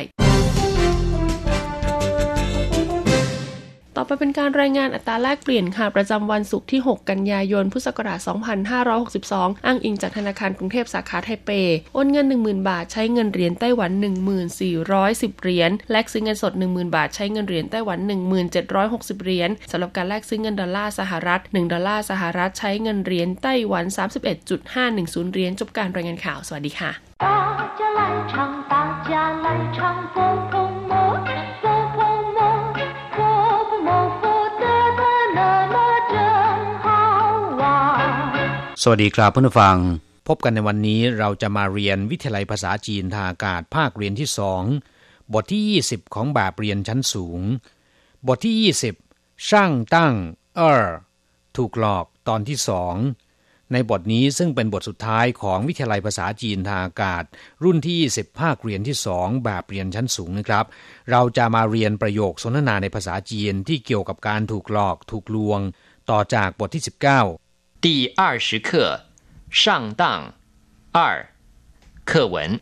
[4.01, 8.19] ต่อไปเป็นการรายงานอัตราแลกเปลี่ยนค่ะ ประจำวันศุกร์ที่ 6 กันยายน พุทธศักราช
[8.93, 11.51] 2562 อ้างอิงจากธนาคารกรุงเทพสาขาไทเป
[11.95, 13.91] โอนเงิน 10,000 บาท ใช้เงินเหรียญไต้หวัน
[14.67, 17.99] 1410 เหรียญ แลกซื้อเงินสด 10,000 บาท ใช้เงินเหรียญไต้หวัน
[18.61, 23.85] 1760 เหรียญสำหรับการแลกซื้อเงินดอลลาร์สหรัฐ 1 ดอลลาร์สหรัฐ ใช้เงินเหรียญไต้หวัน
[24.59, 26.91] 31.510 เหรียญ จบการรายงานข่าว สวัสดีค่ะ
[38.83, 39.79] สวัสดีครับเพื่อนฟัง
[40.29, 44.63] พบกันในวันนี้เราจะมาเรียนวิทยาลัยภาษาจีนทางอากาศภาคเรียนที่สอง
[45.35, 47.41] บทที่ 20 ของแบบเรียนชั้นสูง
[48.27, 50.15] บทที่ 20 ช่างตั้ง
[50.57, 50.87] เออ
[51.57, 52.95] ถูกหลอกตอนที่สอง
[53.73, 57.25] ในบทนี้ซึ่งเป็นบทสุดท้ายของวิทยาลัยภาษาจีนทางอากาศ
[57.65, 60.65] รุ่นที่ 20 ภาคเรียนที่สองแบบเรียนชั้นสูงนะครับ
[61.11, 65.61] เราจะมาเรียนประโยคสนทนาในภาษาจีนที่เกี่ยวกับการถูกหลอก ถูกลวง
[66.11, 67.48] ต่อจากบทที่ 19
[67.81, 69.05] 第二十课
[69.53, 70.35] 上当
[70.91, 71.33] 二
[72.05, 72.61] 课文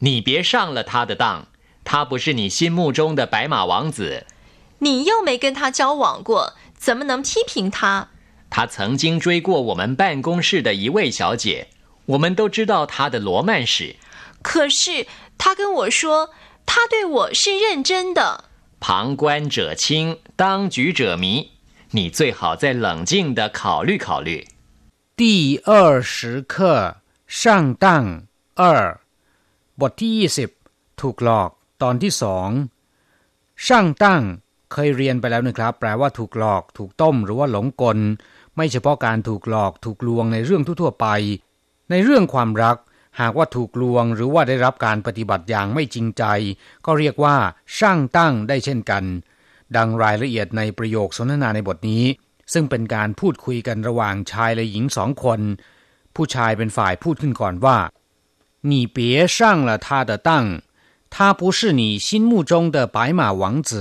[0.00, 1.46] 你别上了他的当
[1.84, 4.26] 他不是你心目中的白马王子
[4.80, 8.08] 你又没跟他交往过怎么能批评他
[8.50, 11.68] 他曾经追过我们办公室的一位小姐，
[12.06, 13.94] 我们都知道他的罗曼史。
[14.42, 15.06] 可是
[15.38, 16.30] 他跟我说，
[16.66, 18.46] 他对我是认真的。
[18.80, 21.52] 旁观者清，当局者迷。
[21.91, 24.45] 你最好再冷静的考虑考虑。
[25.15, 27.85] 第二十课上当
[28.55, 28.99] 二
[29.81, 30.49] บทที่ยี่สิบ
[31.01, 31.49] ถูกหลอก
[31.81, 32.49] ตอนที่สอง
[33.65, 34.21] ช่างตั้ง
[34.71, 37.97] เคยเรียนไปแล้วนะครับ แปลว่าถูกหลอก ถูกต้มหรือว่าหลงกล
[38.55, 41.07] ไม่เฉพาะการถูกหลอกถูกลวงในเรื่องทั่วๆไป
[41.91, 42.77] ในเรื่องความรัก
[43.19, 46.23] หากว่าถูกลวงหรือว่าได้รับการปฏิบัติอย่างไม่จริงใจ
[46.85, 47.35] ก็เรียกว่า
[47.77, 49.03] ช่างตั้งได้เช่นกัน
[49.75, 52.03] ดังรายละเอียดในประโยคสนทนาในบทนี้
[52.53, 55.39] ซึ่งเป็นการพูดคุยกันระหว่างชายและหญิงสองคน
[56.15, 57.77] ผู้ชายเป็นฝ่ายพูดขึ้นก่อนว่า
[58.69, 58.97] 你别
[59.35, 60.29] 上了他的当
[61.13, 63.71] 他不是你心目中的白马王子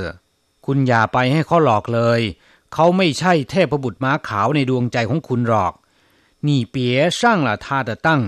[0.67, 2.21] คุณอย่าไปให้เขาหลอกเลย
[2.73, 5.73] เขาไม่ใช่เทพบุตรม้าขาวในดวงใจของคุณหรอก
[6.47, 8.23] นี่เปียช่างละทาเดตั้ง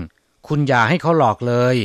[0.47, 1.77] คุณอย่าให้เขาหลอกเลย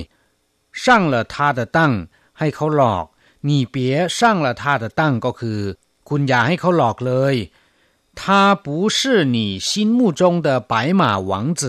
[0.82, 1.92] ช่างละทาเดตั้ง
[2.38, 3.04] ให้เขาหลอก
[3.48, 5.60] นี่เปียช่างละทาเดตั้งก็คือ
[6.08, 7.36] คุณอย่าให้เขาหลอกเลย
[8.20, 8.22] 他
[8.64, 8.98] 不是
[9.36, 11.62] 你心目中的白马王子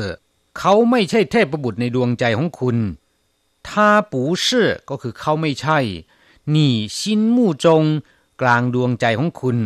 [0.58, 2.78] เขาไม่ใช่เทพบุตรในดวงใจของคุณ
[3.68, 3.70] 他
[4.12, 4.46] 不是
[4.90, 5.80] ก็คือเขาไม่ใช่
[6.56, 6.58] 你
[6.98, 7.00] 心
[7.36, 7.66] 目中
[8.42, 9.58] กลางดวงใจของคุณ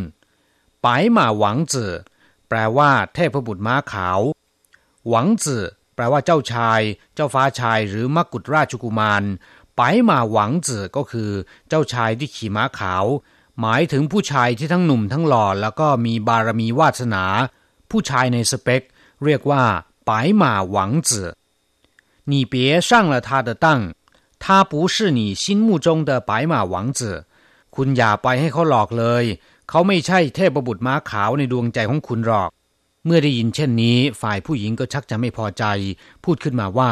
[0.84, 1.91] ปายหมาหวังจื่อ
[2.47, 4.19] แปลว่าเทพบุตรม้าขาว
[5.10, 5.63] หวังจื่อ
[5.95, 6.82] แปลว่าเจ้าชาย
[7.15, 9.23] เจ้าฟ้าชายหรือมกุฎราชกุมาร
[9.77, 11.32] ปายหมาหวังจื่อก็คือ
[11.67, 13.06] เจ้าชายที่ขี่ม้าขาว
[13.62, 17.23] หมายถึงผู้ชายที่ทั้งหนุ่มทั้งหล่อแล้วก็มีบารมีวาสนา
[17.89, 18.82] ผู้ชายในสเปค
[19.25, 19.63] เรียกว่า
[20.10, 21.30] ปายหมาหวังจื่อ
[22.30, 22.53] 你别
[22.88, 23.65] 上了他的当
[24.43, 27.01] 他不是你心目中的白马王子
[27.75, 29.25] คุณอย่าไปให้เขาหลอกเลย
[29.69, 32.49] เขาไม่ใช่เทพบุตรม้าขาวในดวงใจของคุณหรอก
[33.06, 35.63] เมื่อได้ยินเช่นนี้ ฝ่ายผู้หญิงก็ชักจะไม่พอใจ
[36.23, 36.91] พูดขึ้นมาว่า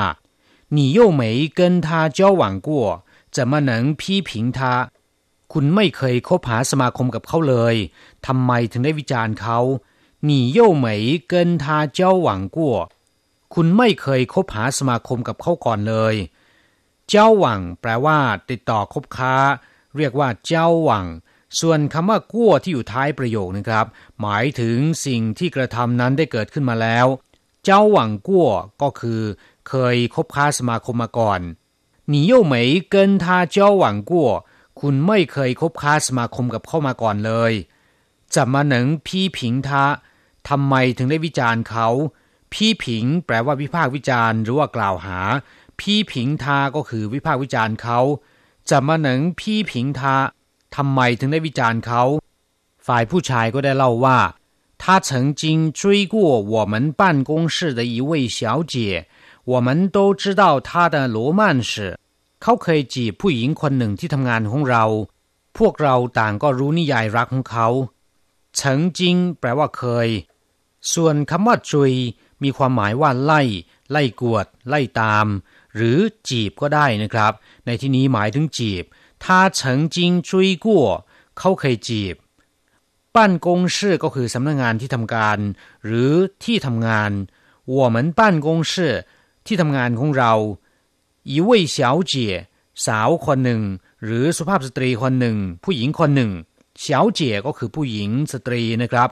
[0.76, 1.22] 你又没
[1.58, 2.70] 跟他交往过
[3.36, 4.60] 怎么能批评他
[5.54, 7.76] คุณไม่เคยคบหาสมาคมกับเขาเลย
[8.26, 9.60] ทำไมถึงได้วิจารณ์เขา
[10.30, 10.86] 你又没
[11.32, 11.34] 跟
[11.64, 11.66] 他
[11.98, 12.58] 交往过
[13.54, 16.16] คุณไม่เคยคบหาสมาคมกับเขาก่อนเลย
[17.10, 18.18] เจ้าหวังแปลว่า
[18.50, 19.36] ติดต่อคบค้า
[19.98, 21.06] เรียกว่าเจ้าหวัง
[21.60, 23.86] ส่วนคำว่ากั้วที่อยู่ท้ายประโยคนะครับ
[24.22, 27.08] หมายถึงสิ่งที่กระทำนั้นได้เกิดขึ้นมาแล้ว
[27.64, 28.50] เจ้าหวังกั้ว
[28.82, 29.22] ก็คือ
[29.70, 31.42] เคยคบค้าสมาคมมาก่อน
[32.12, 32.54] 你又没
[32.94, 34.14] 跟他交往过
[34.80, 37.54] คุณไม่เคยคบค้าสมาคมกับเขามาก่อนเลย
[38.36, 39.86] จะมาหนังพี่ผิงทา
[40.50, 41.88] ทำไมถึงได้วิจารณ์เขา
[42.54, 45.20] พี่ผิง แปลว่าวิพากษ์วิจารณ์หรือว่ากล่าวหา
[45.80, 48.00] พี่ผิงทาก็คือวิพากษ์วิจารณ์เขา
[48.70, 50.16] จะมาหนังพี่ผิงทา
[50.76, 52.04] ทำไมถึงได้วิจารณ์เขา
[52.88, 54.20] ฝ่ายผู้ชายก็ได้เล่าว่า
[54.82, 55.44] 他曾经
[55.80, 56.16] 追过
[56.54, 58.76] 我们办公室的一位小姐
[59.52, 61.72] 我们都知道她的罗曼史
[62.42, 64.86] เขาเคยจีบผู้หญิงคนหนึ่งที่ทำงานของเรา
[65.58, 67.68] พวกเราต่างก็รู้นิยายรักของเขา
[68.56, 70.08] เฉิงจิงแปลว่าเคย
[70.94, 71.94] ส่วนคำว่าจุย
[72.44, 73.42] มีความหมายว่าไล่
[73.92, 75.28] ไล่กวด ไล่ตาม
[75.76, 75.98] หรือ
[76.30, 77.34] จีบก็ได้นะครับ
[77.66, 78.84] ในที่นี้หมายถึงจีบ
[79.24, 79.26] 他
[79.60, 80.30] 曾经追
[80.66, 80.68] 过
[81.38, 82.16] เขาเคยจีบ
[83.16, 85.40] บ้านกงชื่อก็คือสำนักงานที่ทำการ
[85.86, 86.12] หรือ
[86.44, 87.12] ที่ทำงาน
[87.78, 88.74] 我们办公室
[89.50, 90.34] ที่ทำงานของเรา
[91.32, 91.78] 一位小
[92.12, 92.14] 姐
[92.86, 93.62] สาวคนหนึ่ง
[94.04, 96.32] หรือสุภาพสตรีคนหนึ่ง ผู้หญิงคนหนึ่ง
[96.84, 96.86] 小
[97.20, 99.10] 姐ก็คือผู้หญิงสตรีนะครับ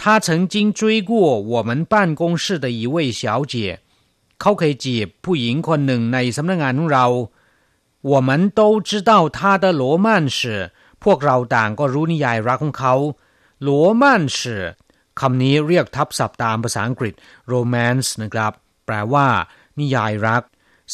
[0.00, 0.80] 他曾经追
[1.10, 1.12] 过
[1.52, 3.54] 我们办公室的一位小姐
[4.40, 7.06] เขาเคยจีบผู้หญิงคนหนึ่งในสำนักงานของเรา
[8.12, 10.08] 我们都知道他的罗曼
[10.38, 10.38] 史
[11.04, 12.94] พวกเราต่างก็รู้นิยายรักของเขา
[13.66, 13.68] 罗
[14.02, 14.04] 曼
[14.36, 14.38] 史
[15.20, 17.14] คำนี้เรียกทับศัพท์ตามภาษาอังกฤษ
[17.52, 18.52] romance นะครับ
[18.86, 19.28] แปลว่า
[19.80, 20.42] นิยายรัก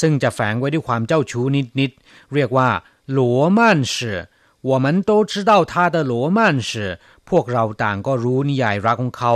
[0.01, 1.45] ซึ่งจะแฝงไว้ด้วยความเจ้าชู้
[1.81, 2.69] นิดๆ เรียกว่า
[3.13, 4.13] หลัวม่านสื
[4.61, 9.35] 我们都知道他的罗曼史พวกเราต่างก็รู้นิยายรักของเขา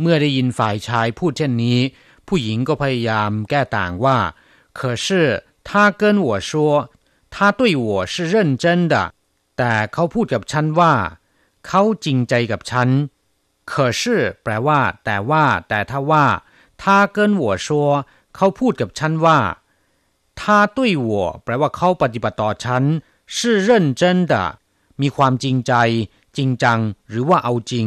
[0.00, 1.78] เมื่อได้ยินฝ่ายชายพูดเช่นนี้
[2.28, 4.18] ผู้หญิงก็พยายามแก้ต่างว่า
[4.78, 5.06] 可是
[5.68, 6.50] 他跟我说
[7.34, 8.94] 他对我是认真的
[9.58, 10.94] แต่เขาพูดกับฉันว่า
[11.66, 12.88] เขาจริงใจกับฉัน
[13.70, 14.02] 可是
[14.42, 16.26] แปลว่า แต่ว่า แต่ถ้าว่า
[16.82, 17.68] 他跟我说
[18.36, 19.38] เขาพูดกับฉันว่า
[20.40, 20.42] 他
[20.76, 21.10] 对我
[21.44, 22.82] แปลว่าเขาปฏิบัติต่อฉัน
[23.34, 23.36] 是
[23.66, 24.32] 认真的
[25.00, 25.72] มีความจริงใจ
[26.36, 27.86] จริงจัง หรือว่าเอาจริง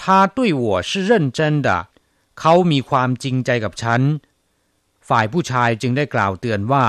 [0.00, 0.02] 他
[0.36, 1.68] 对我是认真的
[2.40, 4.00] เขามีความจริงใจกับฉัน
[5.08, 6.84] ฝ่ายผู้ชายจึงได้กล่าวเตือนว่า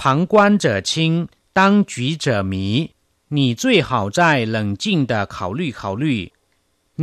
[0.00, 0.92] 旁观者清
[1.58, 1.60] 当
[1.92, 1.94] 局
[2.24, 2.54] 者迷
[3.36, 4.20] 你最好在
[4.54, 6.04] 冷静的考虑考虑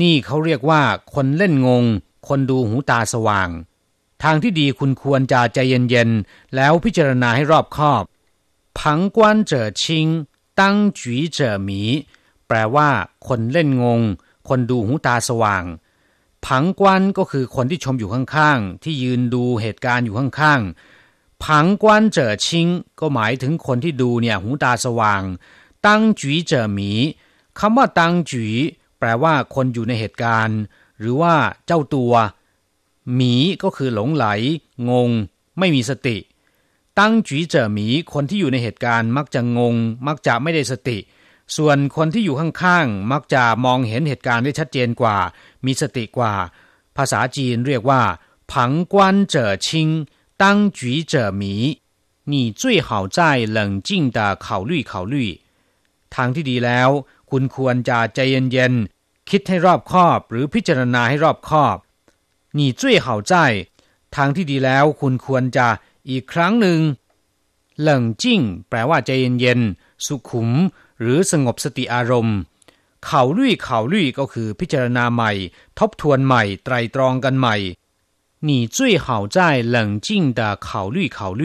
[0.02, 0.82] นี่เขาเรียกว่า
[1.14, 1.86] คนเล่นงง
[2.28, 3.50] คนดูหูตาสว่าง
[4.23, 8.05] ทางที่ดีคุณควรจะใจเย็นๆ แล้วพิจารณาให้รอบคอบ
[8.79, 10.07] ผังกวนเจอชิง
[10.61, 11.83] ตั้งจีเจอหมี
[12.47, 12.89] แปลว่า
[13.29, 14.01] คนเล่นงง
[14.49, 15.65] คนดูหูตาสว่าง
[16.47, 22.69] ผังกวนก็คือคนที่ชมอยู่ข้างๆ ที่ยืนดูเหตุการณ์อยู่ข้างๆ ผังกวนเจอชิง
[23.01, 25.23] ก็หมายถึงคนที่ดูเนี่ยหูตาสว่าง
[25.87, 26.91] ตั้งจีเจอหมี
[27.59, 28.47] คำว่าตั้งจี
[28.99, 30.59] แปลว่าคนอยู่ในเหตุการณ์
[30.99, 31.35] หรือว่า
[31.67, 32.13] เจ้าตัว
[33.16, 34.26] หมีก็คือหลงไหล
[34.90, 35.10] งง
[35.60, 36.18] ไม่มีสติ
[37.00, 39.76] ตั้งจีเจอหมีคนที่อยู่ในเหตุการณ์ มักจะงง
[40.08, 40.98] มักจะไม่ได้สติ
[41.56, 45.18] ส่วนคนที่อยู่ข้างๆ มักจะมองเห็นเหตุการณ์ได้ชัดเจนกว่า
[45.66, 46.34] มีสติกว่า
[46.98, 48.02] ภาษาจีนเรียกว่า
[48.52, 49.90] ผังกวนเจอชิง
[50.42, 51.54] ตั้งจีเจอหมี
[52.32, 53.20] 你最好在
[53.58, 55.16] 冷静的考虑考虑
[56.16, 56.90] ทางที่ดีแล้ว
[57.30, 58.20] คุณควรจะใจ
[58.52, 61.78] เย็นๆ คิดให้รอบคอบ หรือพิจารณาให้รอบคอบ
[62.58, 63.34] 你最好在
[64.16, 65.68] ทางที่ดีแล้ว คุณควรจะ
[66.10, 66.80] อีกครั้งหนึ่ง
[67.82, 70.50] เหลิงจิ้งแปลว่าใจเย็นๆ สุขุม
[71.02, 72.38] หรือสงบสติอารมณ์
[73.06, 75.32] เขาลุยเขาลุยก็คือพิจารณาใหม่
[75.80, 77.56] ทบทวนใหม่ ไตรตรองกันใหม่
[78.48, 79.38] 你最好在
[79.76, 81.44] 冷静的考虑考虑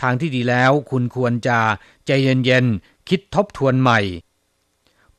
[0.00, 1.58] ทางที่ดีแล้ว คุณควรจะ
[2.06, 4.00] ใจเย็นๆ คิดทบทวนใหม่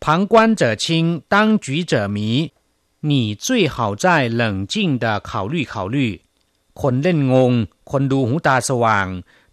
[0.04, 0.86] 旁观者清，
[1.34, 1.36] 当
[1.66, 2.18] 局者迷。
[3.10, 5.98] 你最好在冷静的考虑考虑。
[6.82, 7.52] คนเล่นงง
[7.92, 9.08] คนดูหูตาสว่าง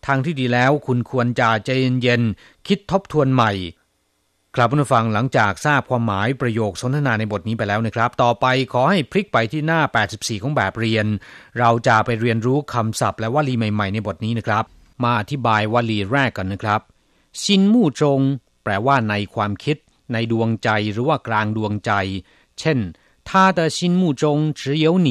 [0.07, 1.69] ทางที่ดีแล้วคุณควรจะใจ
[2.03, 3.53] เย็นๆ คิดทบทวนใหม่
[4.55, 9.81] ครับผู้ฟังหลังจากทราบความหมายประโยคสนทนาในบทนี้ไปแล้วนะครับ ต่อไปขอให้พลิกไปที่หน้า
[10.13, 11.07] 84 ของแบบเรียน
[11.59, 14.65] เราจะไปเรียนรู้คำศัพท์และวลีใหม่ๆ ในบทนี้นะครับ
[15.03, 16.81] มาอธิบายวลีแรกกันนะครับ
[17.43, 18.21] ซินมู่จง
[18.63, 19.77] แปลว่าในความคิด
[20.13, 21.93] ในดวงใจหรือว่ากลางดวงใจ
[22.61, 22.79] เช่น
[23.29, 24.25] 他的心目中
[24.61, 25.11] 只有你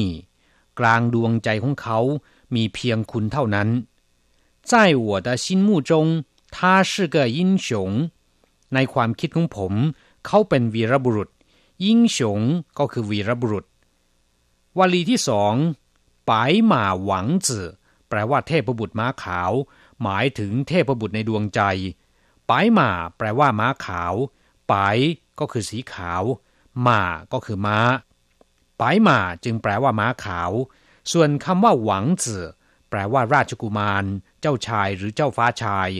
[0.78, 1.98] กลางดวงใจของเขา
[2.54, 3.68] มีเพียงคุณเท่านั้น
[4.70, 4.72] 在
[5.06, 5.92] 我的心目中
[6.54, 7.68] 他是个英雄
[8.74, 9.72] ในความคิดของผม
[10.26, 11.28] เขาเป็นวีรบุรุษ
[11.84, 12.40] ยิงฉง
[12.78, 13.64] ก็คือวีรบุรุษ
[14.78, 15.54] วลีที่สอง
[16.28, 17.66] ปายหมาหวังจื่อ
[18.08, 19.52] แปลว่าเทพบุตรม้าขาว
[20.02, 21.60] หมายถึงเทพบุตรในดวงใจ
[22.48, 24.14] ปายหมาแปลว่าม้าขาว
[24.70, 24.96] ปาย
[25.38, 26.22] ก็คือสีขาว
[26.82, 27.78] หมาก็คือม้า
[28.80, 30.52] ปายหมาจึงแปลว่าม้าขาว
[31.12, 32.44] ส่วนคำว่าหวังจื่อ
[32.90, 34.04] แปลว่าราชกุมาร
[34.40, 35.90] เจ้าชายหรือเจ้าฟ้าชาย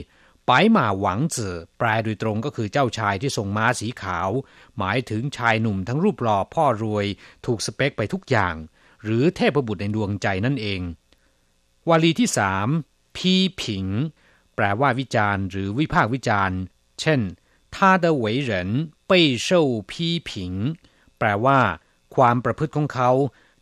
[0.49, 4.29] ปายหมาหวังจื่อแปลโดยตรงก็คือเจ้าชายที่ทรงม้าสีขาว
[4.77, 7.05] หมายถึงชายหนุ่มทั้งรูปหล่อพ่อรวย
[7.45, 8.55] ถูกสเปคไปทุกอย่าง
[9.03, 10.81] หรือเทพบุตรในดวงใจนั่นเอง
[11.89, 12.67] วลีที่สาม
[13.15, 13.85] พีผิง
[14.55, 16.59] แปลว่าวิจารณ์ หรือวิพากษ์วิจารณ์
[16.99, 17.21] เช่น
[17.75, 18.51] 他的为人
[19.09, 19.11] 备
[19.45, 19.47] 受
[19.91, 19.93] 批
[20.29, 20.31] 评
[21.17, 21.59] แปลว่า
[22.14, 23.10] ความประพฤติของเขา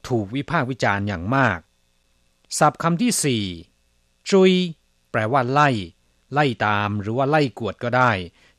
[0.09, 1.59] ถูกวิพากษ์วิจารณ์อย่างมาก
[2.59, 3.45] ศัพท์คำที่สี่
[4.31, 4.53] จุย
[5.11, 5.69] แปลว่าไล่
[6.33, 8.11] ไล่ตามหรือว่าไล่กวดก็ได้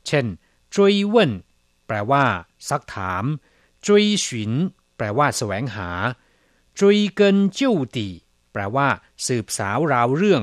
[0.06, 0.26] เช่น
[0.74, 1.32] จุยเว่น
[1.86, 2.24] แปลว่า
[2.68, 3.24] ซักถาม
[3.86, 4.52] จุยฉิน
[4.96, 5.90] แปลว่าแสวงหา
[6.80, 8.08] จุยเกินจิ้วตี
[8.52, 8.88] แปลว่า
[9.26, 10.42] สืบสาวราวเรื่อง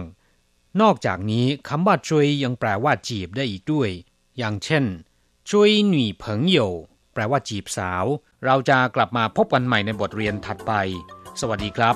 [0.82, 3.90] นอกจากนี้คำว่าจุยยังแปลว่าจีบได้อีกด้วย
[4.38, 4.86] อย่างเช่น
[5.50, 6.58] ช่วยหนีเผิงโย
[7.14, 8.06] แปลว่าจีบสาว
[8.46, 10.74] เราจะกลับมาพบกันใหม่ในบทเรียนถัดไป
[11.42, 11.96] สวัสดีครับ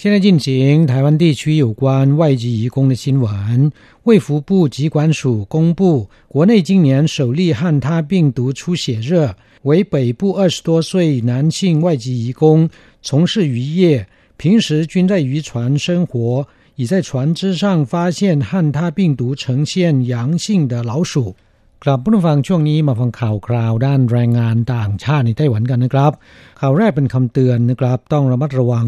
[0.00, 3.70] 现在进行台湾地区有关外籍移工的新闻。
[4.04, 12.70] 卫福部疾管署公布，国内今年首例汉他病毒出血热，为北部二十多岁男性外籍移工，
[13.02, 14.06] 从事渔业，
[14.38, 21.36] 平时均在渔船生活，已在船只上发现汉他病毒呈现阳性的老鼠。
[21.84, 26.12] กลับผู้ฟังช่วงนี้มาฟังข่าวคราวด้านแรงงานต่างชาติในไต้หวันกันนะครับ
[26.60, 28.86] ข่าวแรกเป็นคำเตือนนะครับ ต้องระมัดระวัง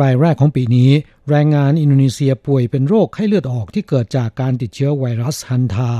[0.00, 0.90] รายแรกของปีนี้
[1.30, 5.90] แรงงานอินโดนีเซียป่วยเป็นโรคไข้เลือดออกที่เกิดจากการติดเชื้อไวรัสฮันทา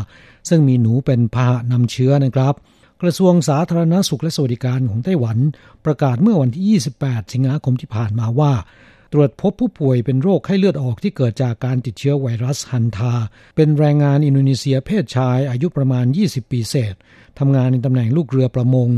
[0.49, 2.55] ซึ่งมีหนูเป็นพาหะนำเชื้อนะครับ
[3.03, 5.39] กระทรวงสาธารณสุขและสวัสดิการของไต้หวัน
[5.85, 8.53] ประกาศเมื่อวันที่ 28 สิงหาคมที่ผ่านมาว่า
[9.13, 13.15] ตรวจพบผู้ป่วยเป็นโรคไข้เลือดออกที่เกิดจากการติดเชื้อไวรัสฮันทา
[13.57, 16.95] เป็นแรงงานอินโดนีเซียเพศชายอายุประมาณ 20 ปีเศษ
[17.39, 18.89] ทำงานในตำแหน่งลูกเรือประมง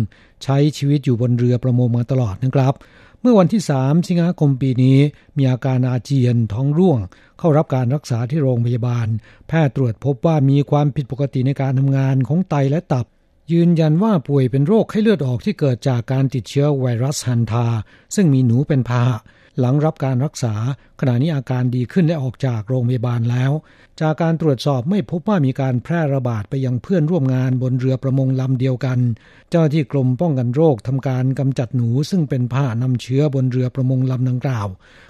[0.45, 2.75] ใช้ชีวิตอยู่บนเรือประมงมาตลอดนะครับ
[3.21, 4.99] เมื่อวันที่ 3 สิงหาคมปีนี้
[5.37, 6.99] มีอาการอาเจียนท้องร่วง
[7.39, 9.07] เข้ารับการรักษาที่โรงพยาบาล
[9.49, 13.07] แพทย์ตรวจพบว่ามีความผิดปกติในการทำงานของไตและตับ
[13.53, 17.67] ยืนยันว่าป่วยเป็นโรคไข้เลือดออกที่เกิดจากการติดเชื้อไวรัสฮันทา
[18.15, 19.21] ซึ่งมีหนูเป็นพาหะ
[19.61, 20.55] หลังรับการรักษา
[21.01, 23.53] ขณะนี้อาการดีขึ้นและออกจากโรงพยาบาลแล้ว
[24.01, 28.99] จากการตรวจสอบไม่พบว่ามีการแพร่ระบาดไปยังเพื่อนร่วมงานบนเรือประมงลำเดียวกัน
[29.51, 34.67] เจ้าหน้าที่กรมป้องกันโรคทำการกำจัดหนูซึ่งเป็นผ้านำเชื้อบนเรือประมงลำดังกล่าว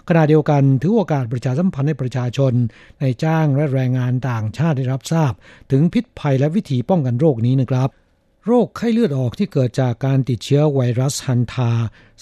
[0.08, 2.52] ขณะเดียวกันถือโอกาสประชาสัมพันธ์ให้ประชาชน
[3.00, 5.32] ในจ้างและแรงงานต่างชาติได้รับทราบ
[5.70, 7.90] ถึงพิษภัยและวิธีป้องกันโรคนี้นะครับ
[8.48, 11.72] โรคไข้เลือดออกที่เกิดจากการติดเชื้อไวรัสฮันทา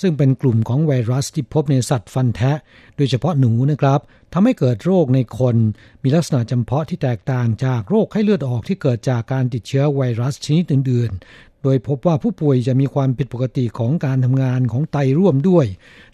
[0.00, 2.58] ซึ่งเป็นกลุ่มของไวรัสที่พบในสัตว์ฟันแทะ
[2.96, 4.00] โดยเฉพาะหนูนะครับ
[4.32, 5.56] ทำให้เกิดโรคในคน
[6.02, 15.66] มีลักษณะจำเพาะที่แตกต่างจากโรคไข้เลือดออกที่เกิดจากการติดเชื้อไวรัสชนิดอื่นๆ โดยพบว่าผู้ป่วยจะมีความผิดปกติของการทำงานของไตร่วมด้วย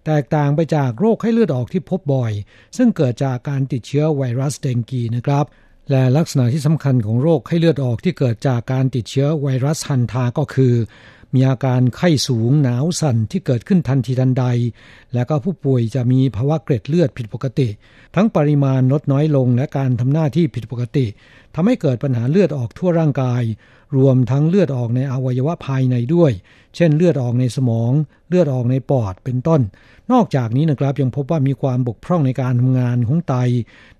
[0.06, 2.32] แตกต่างไปจากโรคไข้เลือดออกที่พบบ่อย
[2.76, 5.46] ซึ่งเกิดจากการติดเชื้อไวรัสเดงกีนะครับ
[5.90, 10.74] และลักษณะที่สำคัญของโรคไข้เลือดออกที่เกิดจากการติดเชื้อไวรัสฮันทาก็คือ
[11.34, 14.44] มีอาการไข้สูงหนาวสั่นที่เกิดขึ้นทันทีทันใด
[15.14, 17.68] และก็ผู้ป่วยจะมีภาวะเกร็ดเลือดผิดปกติ
[18.14, 21.06] ทั้งปริมาณลดน้อยลงและการทำหน้าที่ผิดปกติ
[21.54, 23.42] ทำให้เกิดปัญหาเลือดออกทั่วร่างกาย
[23.96, 26.32] รวมทั้งเลือดออกในอวัยวะภายในด้วย
[26.76, 27.92] เช่นเลือดออกในสมอง
[28.28, 29.60] เลือดออกในปอดเป็นต้น
[30.12, 33.34] นอกจากนี้นะครับยังพบว่ามีความบกพร่องในการทำงานของไต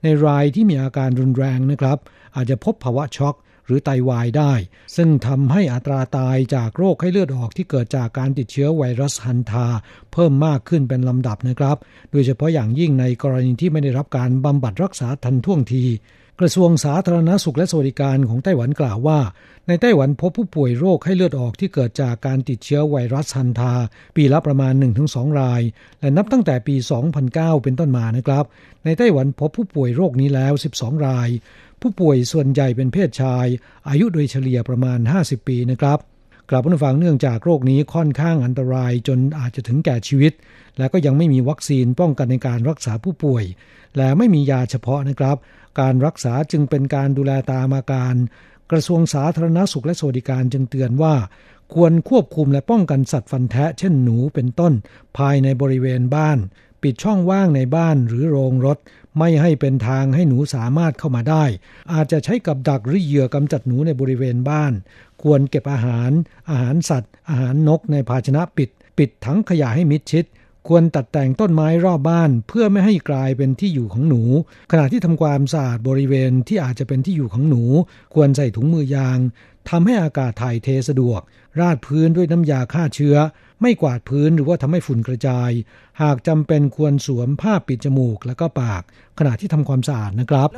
[0.02, 1.98] ในรายที่มีอาการรุนแรงนะครับ
[2.36, 4.52] อาจจะพบภาวะช็อกหรือไตาวายได้
[4.96, 9.66] ซึ่งทำให้อัตราตายจากโรคไข้เลือดออกที่เกิดจากการติดเชื้อไวรัสฮันทา
[10.12, 11.76] เพิ่มมากขึ้นเป็นลำดับนะครับ
[12.10, 15.84] โดยเฉพาะอย่างยิ่งในกรณีที่ไม่ได้รับการบำบัดรักษาทันท่วงที
[16.42, 19.20] กระทรวงสาธารณาสุขและสวัสดิการของไต้หวันกล่าวว่า
[19.68, 23.74] ในไต้หวันพบผู้ป่วยโรคไข้เลือดออกที่เกิดจากการติดเชื้อไวรัสฮันทา
[24.16, 24.72] ปีละประมาณ
[25.06, 25.62] 1-2 ราย
[26.00, 26.74] และนับตั้งแต่ปี
[27.18, 28.44] 2009 เป็นต้นมานะครับ
[28.84, 31.28] ในไต้หวันพบผู้ป่วยโรคนี้แล้ว 12 ราย
[31.80, 33.46] ผู้ป่วยส่วนใหญ่เป็นเพศชาย
[33.88, 35.98] อายุโดยเฉลี่ยประมาณ 50 ปีนะครับ
[36.50, 40.32] กลับผู้ฟังเนื่องจากโรคนี้ค่อนข้างอันตรายจนอาจจะถึงแก่ชีวิต
[40.78, 43.44] และก็ยังไม่มีวัคซีนป้องกันในการรักษาผู้ป่วย
[43.96, 45.36] และไม่มียาเฉพาะนะครับ
[45.80, 48.14] การรักษาจึงเป็นการดูแลตามอาการ
[48.70, 51.14] กระทรวงสาธารณสุขและสวัสดิการจึงเตือนว่า
[51.74, 54.72] ควรควบคุมและป้องกันสัตว์ฟันแทะ เช่นหนูเป็นต้น
[55.18, 56.38] ภายในบริเวณบ้าน
[56.82, 58.78] ปิดช่องว่างในบ้านหรือโรงรถ
[59.18, 61.44] ไม่ให้เป็นทางให้หนูสามารถเข้ามาได้
[61.92, 64.72] อาจจะใช้กับดักหรือเหยื่อกำจัดหนูในบริเวณบ้าน
[65.22, 66.10] ควรเก็บอาหาร
[66.50, 70.24] อาหารสัตว์ อาหารนกในภาชนะปิด ปิดถังขยะให้มิดชิด
[70.68, 74.22] ควรตัดแต่งต้นไม้รอบบ้าน เพื่อไม่ให้กลายเป็นที่อยู่ของหนู
[74.72, 77.62] ขณะที่ทำความสะอาดบริเวณที่อาจจะเป็นที่อยู่ของหนู
[78.14, 79.18] ควรใส่ถุงมือยาง
[79.70, 81.20] ทำให้อากาศถ่ายเทสะดวก
[81.60, 83.16] ราดพื้นด้วยน้ำยาฆ่าเชื้อ
[83.60, 85.50] ไม่กวาดพื้นหรือว่าทำให้ฝุ่นกระจาย
[86.02, 88.82] หากจำเป็นควรสวมผ้าปิดจมูกและก็ปาก
[89.18, 90.48] ขณะที่ทำความสะอาดนะครับ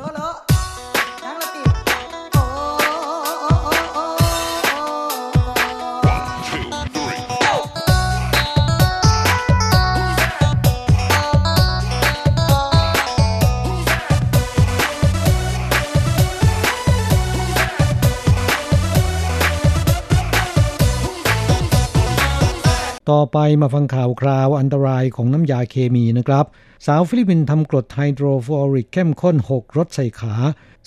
[23.09, 26.45] ต่อไปมาฟังข่าวคราวอันตรายของน้ำยาเคมีนะครับ
[26.85, 30.35] สาวฟิลิปปินส์ทำกรดไฮโดรฟลูออริกเข้มข้น หกรดใส่ขา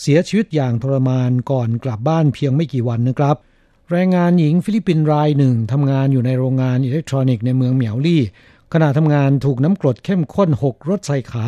[0.01, 3.37] เสียชีวิตอย่างทรมานก่อนกลับบ้านเพียงไม่กี่วันนะครับ
[3.91, 8.23] แรงงานหญิงฟิลิปปินส์รายหนึ่งทำงานอยู่ในโรงงานอิเล็กทรอนิกส์ในเมืองเหมียวลี่
[8.73, 11.47] ขณะทำงานถูกน้ำกรดเข้มข้นหกรดใส่ขา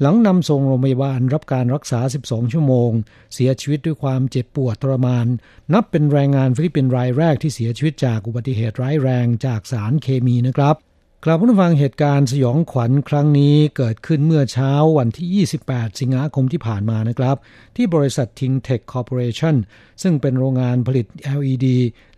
[0.00, 2.90] หลังนำส่งโรงพยาบาลรับการรักษา 12 ชั่วโมง
[3.34, 5.26] เสียชีวิตด้วยความเจ็บปวดทรมาน
[5.72, 10.76] นับเป็นแรงงานฟิลิปปินส์รายแรกที่เสียชีวิตจากอุบัติเหตุร้ายแรงจากสารเคมีนะครับ
[11.24, 17.36] กลับมาฟังเหตุการณ์สยองขวัญครั้งนี้เกิดขึ้นเมื่อเช้าวันที่ 28 สิงหาคมที่ผ่านมานะครับ
[17.76, 19.56] ที่บริษัท Tyntek Corporation
[20.02, 21.06] ซึ่งเป็นโรงงานผลิต
[21.38, 21.66] LED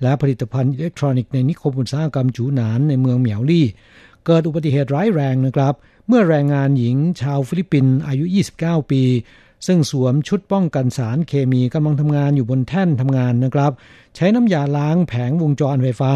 [0.02, 3.66] และผลิตภัณฑ์อิเล็กทรอนิกส์ในนิคมอุตสาหกรรมจูหนานในเมืองเหมียวลี่
[4.26, 5.74] เกิดอุบัติเหตุร้ายแรงนะครับ
[6.08, 8.24] เมื่อแรงงานหญิงชาวฟิลิปปินส์อายุ
[8.58, 9.02] 29 ปี
[9.66, 13.72] ซึ่งสวมชุดป้องกันสารเคมีกำลังทำงานอยู่บนแท่นทำงานนะครับ
[14.16, 16.12] ใช้น้ำยาล้างแผงวงจรไฟฟ้า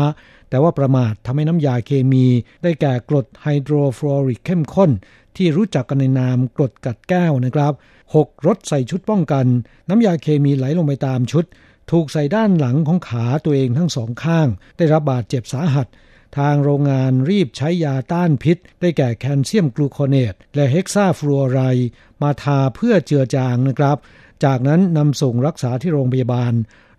[0.50, 2.26] แต่ว่าประมาททำให้น้ำยาเคมี
[2.62, 4.90] ได้แก่กรดไฮโดรฟลูออริกเข้มข้น
[5.36, 7.72] ที่รู้จักกันในนามกรดกัดแก้วนะครับ
[8.14, 9.46] หกรดใส่ชุดป้องกัน
[9.88, 11.44] น้ำยาเคมีไหลลงไปตามชุด
[11.90, 15.86] ถูกใส่ด้านหลังของขาตัวเองทั้งสองข้าง ได้รับบาดเจ็บสาหัส
[16.38, 21.88] ทางโรงงานรีบใช้ยาต้านพิษ ได้แก่แคลเซียมกลูโคเนต และเฮกซาฟลูออไรด์
[22.22, 23.96] มาทาเพื่อเจือจางนะครับ
[24.44, 26.52] จากนั้นนำส่งรักษาที่โรงพยาบาล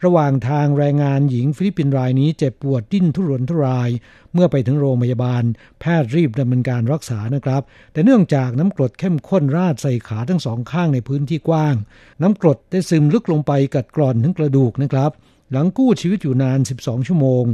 [0.05, 3.89] ระหว่างทางแรงงานหญิงฟิลิปปินส์รายนี้เจ็บปวดดิ้นทุรนทุราย
[4.33, 5.43] เมื่อไปถึงโรงพยาบาล
[5.79, 7.61] แพทย์รีบดำเนินการรักษานะครับ
[7.93, 11.75] แต่เนื่องจากน้ำกรดเข้มข้นราดใส่ขาทั้งสองข้างในพื้นที่กว้าง
[12.21, 15.11] น้ำกรดได้ซึมลึกลงไปกัดกร่อนถึงกระดูกนะครับ
[15.51, 17.45] หลังกู้ชีวิตอยู่นาน 12 ชั่วโมง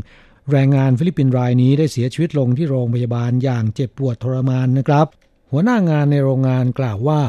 [0.51, 5.07] แรงงานฟิลิปปินส์รายนี้ได้เสียชีวิตลงที่โรงพยาบาลอย่างเจ็บปวดทรมานนะครับ
[5.51, 7.21] หัวหน้างานในโรงงานกล่าวว่า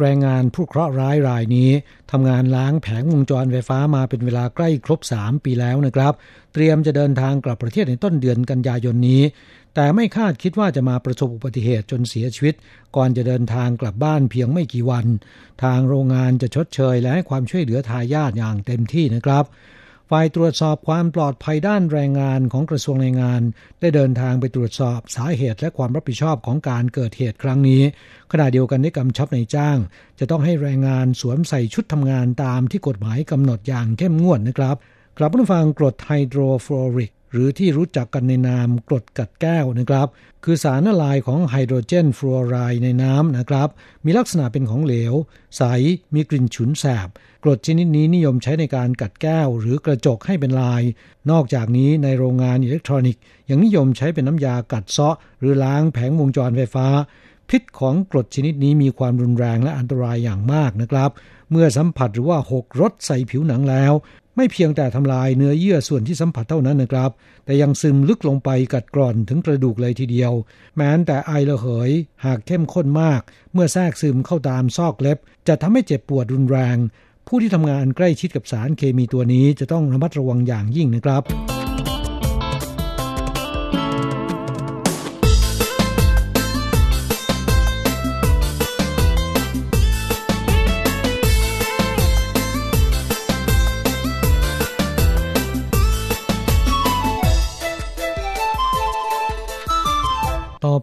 [0.00, 1.70] แรงงานผู้เคราะห์ร้ายรายนี้
[2.10, 6.12] ทำงานล้างแผงวงจรไฟฟ้ามาเป็นเวลาใกล้ครบ 3 ปีแล้วนะครับ
[6.52, 9.22] เตรียมจะเดินทางกลับประเทศในต้นเดือนกันยายนนี้
[9.74, 12.54] แต่ไม่คาดคิดว่าจะมาประสบอุบัติเหตุจนเสียชีวิต
[12.96, 15.06] ก่อนจะเดินทางกลับบ้านเพียงไม่กี่วัน
[15.64, 19.44] ทางโรงงานจะชดเชยและให้ความช่วยเหลือทายาทอย่างเต็มที่นะครับ
[20.10, 23.42] ฝ่ายตรวจสอบความปลอดภัยด้านแรงงานของกระทรวงแรงงาน
[23.80, 27.82] ได้เดินทางไปตรวจสอบสาเหตุและความรับผิดชอบของการเกิดเหตุครั้งนี้
[28.32, 29.78] ขณะเดียวกันได้กำชับในจ้าง
[30.18, 34.76] จะต้องให้แรงงานสวมใส่ชุดทำงานตามที่กฎหมายกำหนดอย่างเข้มงวดนะครับ
[35.18, 40.08] กลับมาฟังกรดไฮโดรฟลูออริกหรือที่รู้จักกันในนามกรดกัดแก้วนะครับ
[40.44, 43.68] คือสารละลายของไฮโดรเจนฟลูออไรด์ในน้ำนะครับ
[44.04, 45.14] มีลักษณะเป็นของเหลว
[45.56, 45.62] ใส
[46.14, 47.08] มีกลิ่นฉุนแสบ
[47.42, 50.82] กรดชนิดนี้นิยมใช้ในการกัดแก้วหรือกระจกให้เป็นลาย
[51.30, 56.86] นอกจากนี้ในโรงงานอิเล็กทรอนิกส์ยังนิยมใช้เป็นน้ำยากัดเซาะ หรือล้างแผงวงจรไฟฟ้า
[57.50, 61.10] พิษของกรดชนิดนี้มีความรุนแรงและอันตรายอย่างมากนะครับ
[61.50, 63.92] เมื่อสัมผัสหรือว่าหกรถใส่ผิวหนังแล้ว
[64.36, 67.10] ไม่เพียงแต่ทำลายเนื้อเยื่อส่วนที่สัมผัสเท่านั้นนะครับ
[67.44, 70.32] แต่ยังซึมลึกลงไปกัดกร่อนถึงกระดูกเลยทีเดียว
[70.76, 71.90] แม้แต่ไอระเหย
[72.24, 73.20] หากเข้มข้นมาก
[73.52, 75.18] เมื่อแทรกซึมเข้าตามซอกเล็บ
[75.48, 76.76] จะทำให้เจ็บปวดรุนแรง
[77.26, 81.22] ผู้ที่ทำงานใกล้ชิดกับสารเคมีตัวนี้จะต้องระมัดระวังอย่างยิ่งนะครับ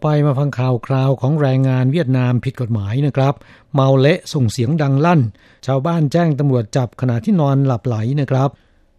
[0.01, 3.33] ไปมาฟังข่าวคราวของแรงงานเวียดนามผิดกฎหมายนะครับ
[3.73, 5.21] เมาเละส่งเสียงดังลั่น
[5.65, 8.49] ชาวบ้านแจ้งตำรวจจับขณะที่นอนหลับไหลนะครับ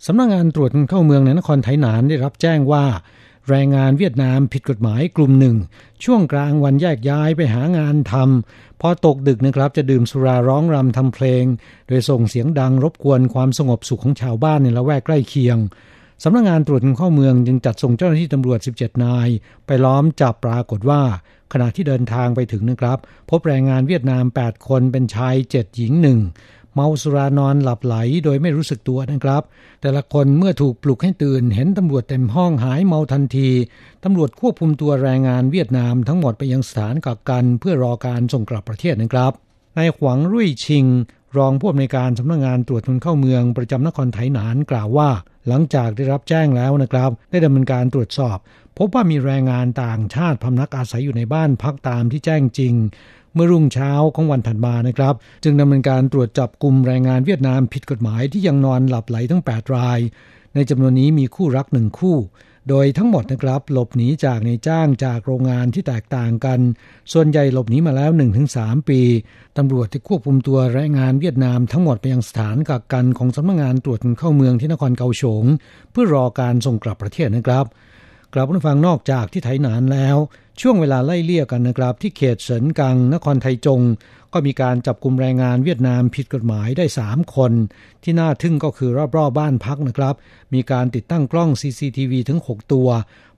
[0.07, 2.85] สำนักงงานตรวจเข้าเมืองในนครไทยนานได้รับแจ้งว่า
[3.49, 5.57] แรงงานเวียดนามผิดกฎหมายกลุ่มหนึ่ง
[6.05, 11.45] ช่วงกลางวันแยกย้ายไปหางานทำพอตกดึกนะครับจะดื่มสุราร้องรำทำเพลง
[11.89, 15.59] โดยส่งเสียงดังรบกวนความสงบสุขของชาวบ้านในละแวกใกล้เคียง
[16.25, 19.29] สำนักงงานตรวจคนเข้าเมืองจึงจัดส่งเจ้าหน้าที่ตำรวจ 17 นาย
[19.67, 21.03] ไปล้อมจับปรากฏว่า
[21.53, 22.99] ขณะที่เดินทางไปถึงนะครับ
[23.31, 26.19] พบแรงงานเวียดนาม 8 คนเป็นชาย 7 หญิงหนึ่ง
[26.75, 29.43] เมาสุรานอนหลับไหลโดยไม่รู้สึกตัวนะครับ
[29.81, 33.51] แต่ละคนเมื่อถูกปลุกให้ตื่น เห็นตำรวจเต็มห้องหายเมาทันที
[34.05, 39.33] ตำรวจควบคุมตัวแรงงานเวียดนามทั้งหมดไปยังสถานกักกัน เพื่อรอการส่งกลับประเทศนะครับ
[39.77, 40.87] นายขวังรุ่ยชิง
[41.37, 45.11] รองผู้อำนวยการสำนักงงานตรวจคนเข้าเมืองประจำนครไทยนานกล่าวว่า
[45.49, 48.39] หลังจากได้รับแจ้งแล้วนะครับ ได้ดำเนินการตรวจสอบ
[48.79, 52.75] พบว่ามีแรงงานต่างชาติพำนักอาศัยอยู่ในบ้านพักตามที่แจ้งจริง
[53.35, 59.99] เมื่อรุ่งเช้าของวันถัดมานะครับ จึงดำเนินการตรวจจับกลุ่มแรงงานเวียดนามผิดกฎหมายที่ยังนอนหลับไหลทั้ง 8 ราย
[60.55, 62.17] ในจำนวนนี้มีคู่รักหนึ่งคู่
[62.69, 66.61] โดยทั้งหมดนะครับหลบหนีจากในจ้างจากโรงงานที่แตกต่างกัน
[67.13, 68.11] ส่วนใหญ่หลบหนีมาแล้ว
[68.51, 69.01] 1-3 ปี
[69.57, 75.45] ตำรวจที่ควบคุมตัวแรงงานเวียดนามทั้งหมดไปยังสถานกักกันของสำนักงงานตรวจเข้าเมืองที่นครเกาฉง
[75.93, 77.67] เพื่อรอการส่งกลับประเทศนะครับ
[78.35, 80.17] กลับผู้ฟังนอกจากที่ไถหนานแล้ว
[80.61, 83.81] ช่วงเวลาไล่เลี่ยกันนะครับ ที่เขตเฉินกังนครไทจง
[84.33, 87.53] ก็มีการจับกลุ่มแรงงานเวียดนามผิดกฎหมายได้ 3 คน
[88.03, 90.15] ที่น่าทึ่งก็คือรอบๆบบ้านพักนะครับ
[90.55, 92.89] มีการติดตั้งกล้อง CCTV ถึง 6 ตัว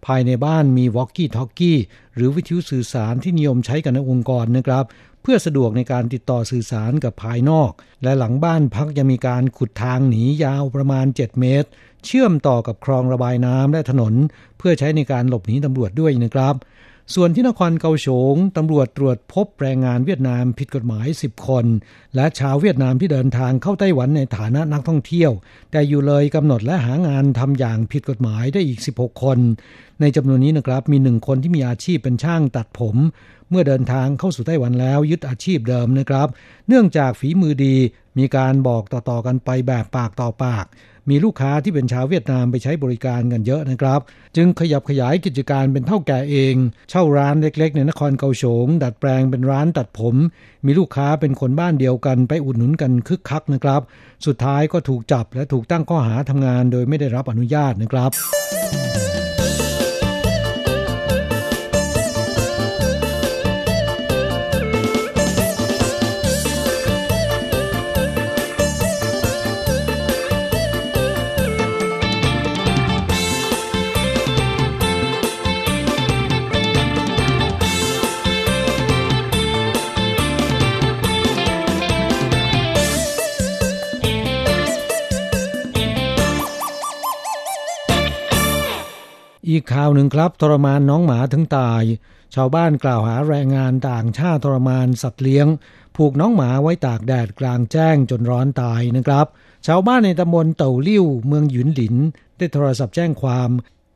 [0.07, 1.79] ภายในบ้านมีวอกกี้ทอกกี้
[2.15, 4.85] หรือวิทยุสื่อสารที่นิยมใช้กันในองค์กรนะครับ
[5.23, 7.71] เพื่อสะดวกในการติดต่อสื่อสารกับภายนอก
[8.03, 11.69] และหลังบ้านพักยังมีการขุดทางหนียาวประมาณ 7 เมตร
[12.05, 14.15] เชื่อมต่อกับคลองระบายน้ำและถนน
[14.59, 16.55] เพื่อใช้ในการหลบหนีตำรวจด้วยนะครับ
[17.15, 21.65] ส่วนที่นครเกาโฉงตำรวจตรวจพบแรงงานเวียดนามผิดกฎหมาย 10 คน
[22.15, 25.33] และชาวเวียดนามที่เดินทางเข้าไต้หวันในฐานะนักท่องเที่ยว
[25.71, 29.39] แต่อยู่เลยกำหนดและหางานทำอย่างผิดกฎหมายได้อีก 16 คน
[30.01, 32.97] ในจำนวนนี้นะครับมีหนึ่งคนที่มีอาชีพเป็นช่างตัดผม
[33.51, 36.29] เมื่อเดินทางเข้าสู่ไต้หวันแล้วยึดอาชีพเดิมนะครับ
[36.69, 37.77] เนื่องจากฝีมือดี
[38.19, 40.67] มีการบอกต่อๆกันไปแบบปากต่อปาก
[41.11, 44.01] มีลูกค้าที่เป็นชาวเวียดนามไปใช้บริการกันเยอะนะครับ
[44.37, 46.55] จึงขยับขยายกิจการเป็นเท่าแก่เอง
[46.91, 50.17] เช่าร้านเล็กๆ ในนครเกาสงดัดแปลงเป็นร้านตัดผม
[50.67, 53.83] มีลูกค้าเป็นคนบ้านเดียวกันไปอุดหนุนกันคึกคักนะครับ
[54.27, 58.11] สุดท้ายก็ถูกจับและถูกตั้งข้อหาทำงานโดยไม่ได้รับอนุญาตนะครับ
[89.51, 91.83] อีกข่าวหนึ่งครับ ทรมานน้องหมาถึงตาย
[92.35, 95.47] ชาวบ้านกล่าวหาแรงงานต่างชาติทรมานสัตว์เลี้ยง
[95.97, 99.27] ผูกน้องหมาไว้ตากแดดกลางแจ้งจนร้อนตายนะครับ
[99.67, 101.97] ชาวบ้านในตำบลเต่าลิ่วเมืองหยุนหลิน
[102.39, 103.51] ได้โทรศัพท์แจ้งความ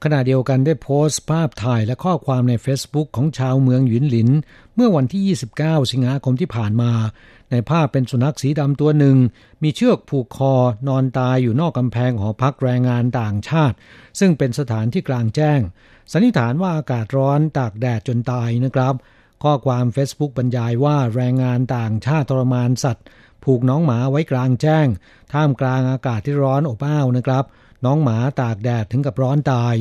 [0.05, 4.28] ขณะเดียวกันได้โพสต์ภาพถ่ายและข้อความใน Facebook ของชาวเมืองหยุนหลิน
[4.74, 5.22] เมื่อวันที่
[5.59, 6.92] 29 สิงหาคมที่ผ่านมา
[7.55, 9.16] ในภาพเป็นสุนัขสีดำตัวหนึ่ง
[9.62, 10.55] มีเชือกผูกคอ
[10.88, 13.76] นอนตายอยู่นอกกำแพงหอพักแรงงานต่างชาติ
[14.20, 15.61] ซึ่งเป็นสถานที่กลางแจ้ง
[16.12, 18.94] สันนิษฐานว่าอากาศร้อนตากแดดจนตายนะครับ
[19.42, 23.05] ข้อความ Facebook บรรยายว่าแรงงานต่างชาติทรมานสัตว์
[23.44, 24.86] ผูกน้องหมาไว้กลางแจ้ง
[25.32, 27.44] ท่ามกลางอากาศที่ร้อนอบอ้าวนะครับ
[27.84, 29.74] น้องหมาตากแดดถึงกับร้อนตาย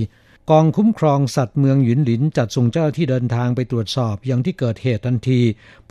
[0.51, 5.41] กองคุ้มครองสัตว์เมืองหยุนหลินจัดส่งเจ้าที่เดินทางไปตรวจสอบอยังที่เกิดเหตุทันที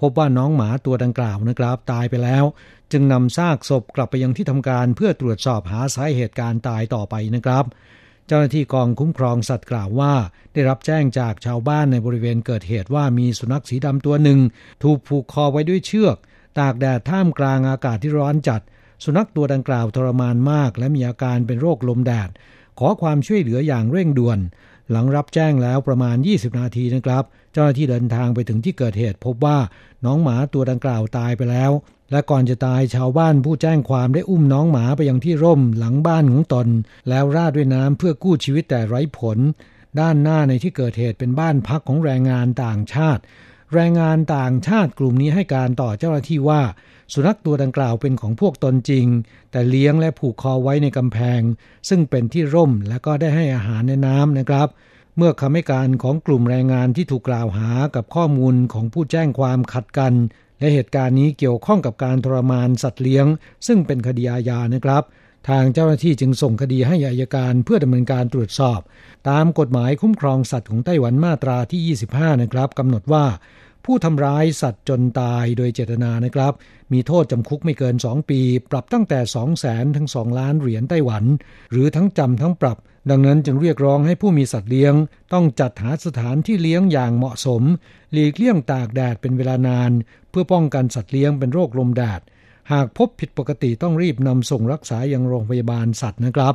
[0.01, 2.45] พบว่าน้องหมาตัวดังกล่าวนะครับตายไปแล้ว
[2.93, 7.65] จึงนำซากศพกลับไปยังที่ทำการเพื่อตรวจสอบหาสาเหตุการตายต่อไปนะครับ
[8.27, 10.15] เจ้าหน้าที่กองคุ้มครองสัตว์กล่าวว่า
[10.53, 14.41] ได้รับแจ้งจากชาวบ้านในบริเวณเกิดเหตุว่ามีสุนัขสีดำตัวหนึ่ง
[14.83, 16.17] ถูกผูกคอไว้ด้วยเชือก
[16.59, 18.61] ตากแดดท่ามกลางอากาศที่ร้อนจัด
[19.05, 22.31] สุนัขตัวดังกล่าวทรมานมาก และมีอาการเป็นโรคลมแดด
[22.79, 24.39] ขอความช่วยเหลืออย่างเร่งด่วน
[24.91, 29.59] หลังรับแจ้งแล้วประมาณ 20 นาทีนะครับ เจ้าหน้าที่เดินทางไปถึงที่เกิดเหตุ พบว่า
[30.05, 31.73] น้องหมาตัวดังกล่าวตายไปแล้ว
[32.11, 36.69] และก่อนจะตายชาวบ้านผู้แจ้งความได้อุ้มน้องหมาไปยังที่ร่มหลังบ้านของตน
[37.09, 39.39] แล้วราดด้วยน้ำเพื่อกู้ชีวิตแต่ไร้ผล
[40.01, 43.23] ด้านหน้าในที่เกิดเหตุเป็นบ้านพักของแรงงานต่างชาติ
[43.75, 46.63] แรงงานต่างชาติกลุ่มนี้ให้การต่อเจ้าหน้าที่ว่า
[47.13, 49.07] สุนัขตัวดังกล่าวเป็นของพวกตนจริง
[49.51, 51.41] แต่เลี้ยงและผูกคอไว้ในกำแพง
[51.89, 54.69] ซึ่งเป็นที่ร่มและก็ได้ให้อาหารในน้ำนะครับ
[55.17, 60.15] เมื่อคำให้การของกลุ่มแรงงานที่ถูกกล่าวหากับข้อมูลของผู้แจ้งความขัดกัน
[60.59, 63.27] และเหตุการณ์นี้เกี่ยวข้องกับการทรมานสัตว์เลี้ยง
[63.67, 65.03] ซึ่งเป็นคดีอาญานะครับ
[65.49, 68.81] ทางเจ้าหน้าที่จึงส่งคดีให้อัยการเพื่อดำเนินการตรวจสอบ
[69.29, 73.25] ตามกฎหมายคุ้มครองสัตว์ของไต้หวันมาตราที่ 25 นะครับกำหนดว่า
[73.85, 76.53] ผู้ทำร้ายสัตว์จนตายโดยเจตนานะครับ
[76.93, 78.41] มีโทษจำคุกไม่เกิน 2 ปี
[78.71, 81.25] ปรับตั้งแต่ 2 0 0แสนถึง 2 ล้านเหรียญไต้หวัน
[81.71, 82.79] หรือทั้งจำทั้งปรับ
[83.11, 84.95] ดังนั้นจึงเรียกร้องให้ผู้มีสัตว์เลี้ยง
[85.33, 87.63] ต้องจัดหาสถานที่เลี้ยงอย่างเหมาะสม
[88.13, 89.91] หลีกเลี่ยงตากแดดเป็นเวลานาน
[90.31, 92.21] เพื่อป้องกันสัตว์เลี้ยงเป็นโรคลมแดด
[92.73, 96.55] หากพบผิดปกติต้องรีบนำส่งรักษายังโรงพยาบาลสัตว์นะครับ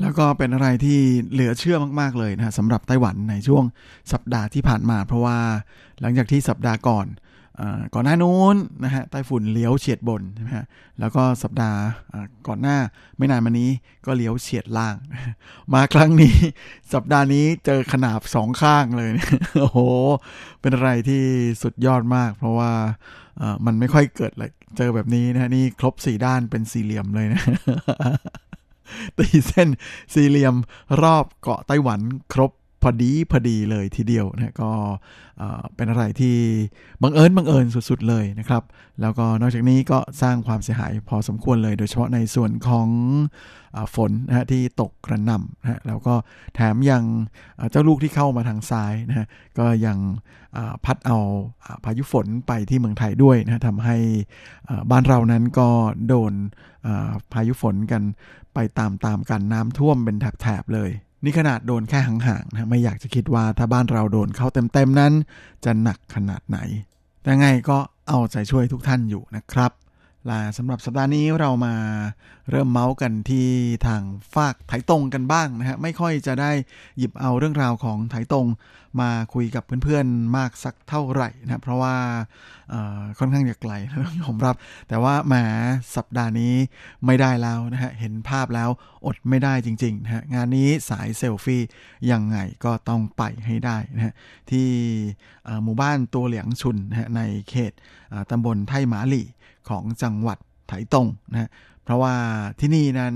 [0.00, 0.98] แล้วก็เป็นอะไรที่
[1.32, 3.64] เหลือเชื่อมาก ๆ เลยนะสำหรับไต้หวันในช่วง
[4.12, 5.38] สัปดาห์ที่ผ่านมา เพราะว่า
[6.00, 7.06] หลังจากที่สัปดาห์ก่อน
[7.60, 7.62] อ
[7.94, 10.66] ก่อนหน้านู้นนะฮะไต้ฝุ่นเลี้ยวเฉียดบนใช่ไหมฮะ
[11.00, 11.80] แล้วก็สัปดาห์
[12.48, 12.76] ก่อนหน้า
[13.18, 13.70] ไม่นานมานี้
[14.06, 14.96] ก็เลี้ยวเฉียดล่าง
[15.72, 16.34] มาครั้งนี้
[16.94, 19.10] สัปดาห์นี้เจอขนาบสองข้างเลย
[19.60, 19.78] โอ้โห
[20.60, 21.22] เป็นอะไรที่
[21.62, 22.70] สุดยอดมาก เพราะว่า
[23.66, 27.42] มันไม่ค่อยเกิดเลยเจอแบบนี้นะฮะนี่ครบสี่ด้านเป็นสี่เหลี่ยมเลยนะ
[29.18, 29.68] ตีเส้น
[30.12, 30.54] สี่เหลี่ยม
[31.02, 32.00] รอบเกาะไต้หวัน
[32.32, 34.70] ครบ พอดีพอดีเลยทีเดียวนะก็
[35.74, 36.36] เป็นอะไรที่
[37.02, 38.62] บังเอิญบังเอิญสุดๆเลยนะครับ
[39.00, 42.88] แล้วก็นอกจากนี้ก็สร้างความเสียหายพอสมควรเลย โดยเฉพาะในส่วนของ
[43.76, 46.14] อฝนนะฮะที่ตกกระหน่ำนะฮะแล้วก็
[46.54, 47.04] แถมยัง
[47.70, 49.26] เจ้าลูกที่เข้ามาทางซ้ายนะฮะ
[49.58, 49.98] ก็ยัง
[50.84, 51.18] พัดเอา
[51.64, 53.96] อพายุฝนไปที่เมืองไทยด้วยนะฮะทำให้
[54.90, 55.68] บ้านเรานั้นก็
[56.08, 56.32] โดน
[57.32, 58.02] พายุฝนกัน
[58.54, 60.90] ไปตามๆกันน้ำท่วมเป็นแถบๆเลย
[61.24, 65.12] นี่ขนาดโดนแค่ห่างๆนะไม่อยากจะคิดว่าถ้าบ้านเราโดนเข้าเต็มๆนั้น
[65.64, 66.58] จะหนักขนาดไหน
[67.22, 69.70] แต่ไงก็เอาใจช่วยทุกท่านอยู่นะครับ
[70.30, 71.74] ลาสำหรับสัปดาห์นี้เรามา
[72.50, 73.48] เริ่มเมาส์กันที่
[73.86, 74.02] ทาง
[74.34, 76.52] ฝากไถตรงกันบ้างนะฮะไม่ค่อยจะได้
[76.98, 78.46] หยิบเอาเรื่องราวของไถตรง
[79.00, 81.96] มาคุยกับเพื่อนๆมากสักเท่าไหร่นะเพราะว่า
[83.18, 83.72] ค่อนข้างจะไกล
[84.06, 84.54] ต้องยอมรับ
[84.88, 85.34] แต่ว่าแหม
[85.96, 86.54] สัปดาห์นี้
[87.06, 88.70] ไม่ได้แล้วนะฮะเห็นภาพแล้ว
[89.06, 91.62] อดไม่ได้จริงๆนะฮะงานนี้สายเซลฟี่
[92.10, 94.14] ยังไงก็ต้องไปให้ได้นะฮะ
[94.50, 94.68] ที่
[95.64, 97.72] หมู่บ้านตัวเหลียงชุนนะฮะในเขต
[98.30, 99.26] ตำบลไทหมาหลี่
[99.70, 100.38] ของจังหวัด
[100.68, 101.50] ไถตงนะฮะ
[101.84, 102.14] เพราะว่า
[102.60, 103.14] ที่นี่นั้น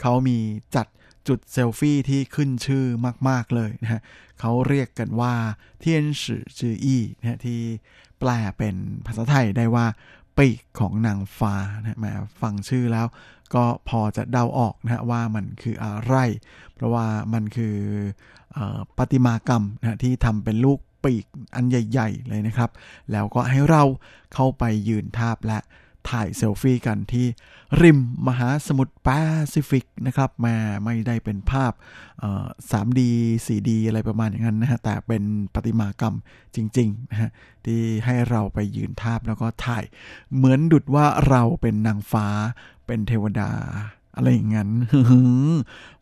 [0.00, 0.38] เขามี
[0.76, 0.86] จัด
[1.28, 2.84] จุดเซลฟี่ที่ขึ้นชื่อ
[3.28, 4.00] มาก ๆ เลยนะฮะ
[4.40, 5.34] เขาเรียกกันว่า
[5.80, 7.60] เทียนสือจืออี้นะฮะที่
[8.18, 8.76] แปลเป็น
[9.06, 9.86] ภาษาไทยได้ว่า
[10.38, 13.06] ปีกของนางฟ้านะฮะแหมฟังชื่อแล้ว
[13.54, 16.14] ก็พอจะเดาออกนะฮะว่ามันคืออะไร
[16.74, 17.76] เพราะว่ามันคือ
[18.56, 18.58] อ
[18.96, 21.24] ประติมากรรมนะฮะที่ทำเป็นลูกปีก
[21.54, 22.70] อันใหญ่ ๆ เลยนะครับ
[23.12, 23.84] แล้วก็ให้เรา
[24.34, 25.58] เข้าไปยืนทาบและ
[26.10, 27.26] ถ่ายเซลฟี่กันที่
[27.82, 27.98] ริม
[28.28, 29.08] มหาสมุทรแป
[29.52, 31.72] ซิฟิกนะครับมาไม่ได้เป็นภาพ
[32.70, 33.00] 3D
[33.46, 35.22] 4D อะไรประมาณอย่างนั้นนะฮะแต่เป็น
[35.54, 36.14] ประติมากรรม
[36.54, 37.30] จริงๆนะฮะ
[37.64, 39.84] ที่ให้เราไปยืนทาบแล้วก็ถ่าย
[40.36, 42.26] เหมือนดุดว่าเราเป็นนางฟ้า
[42.86, 43.50] เป็นเทวดา
[44.16, 44.70] อะไรอย่างนั้น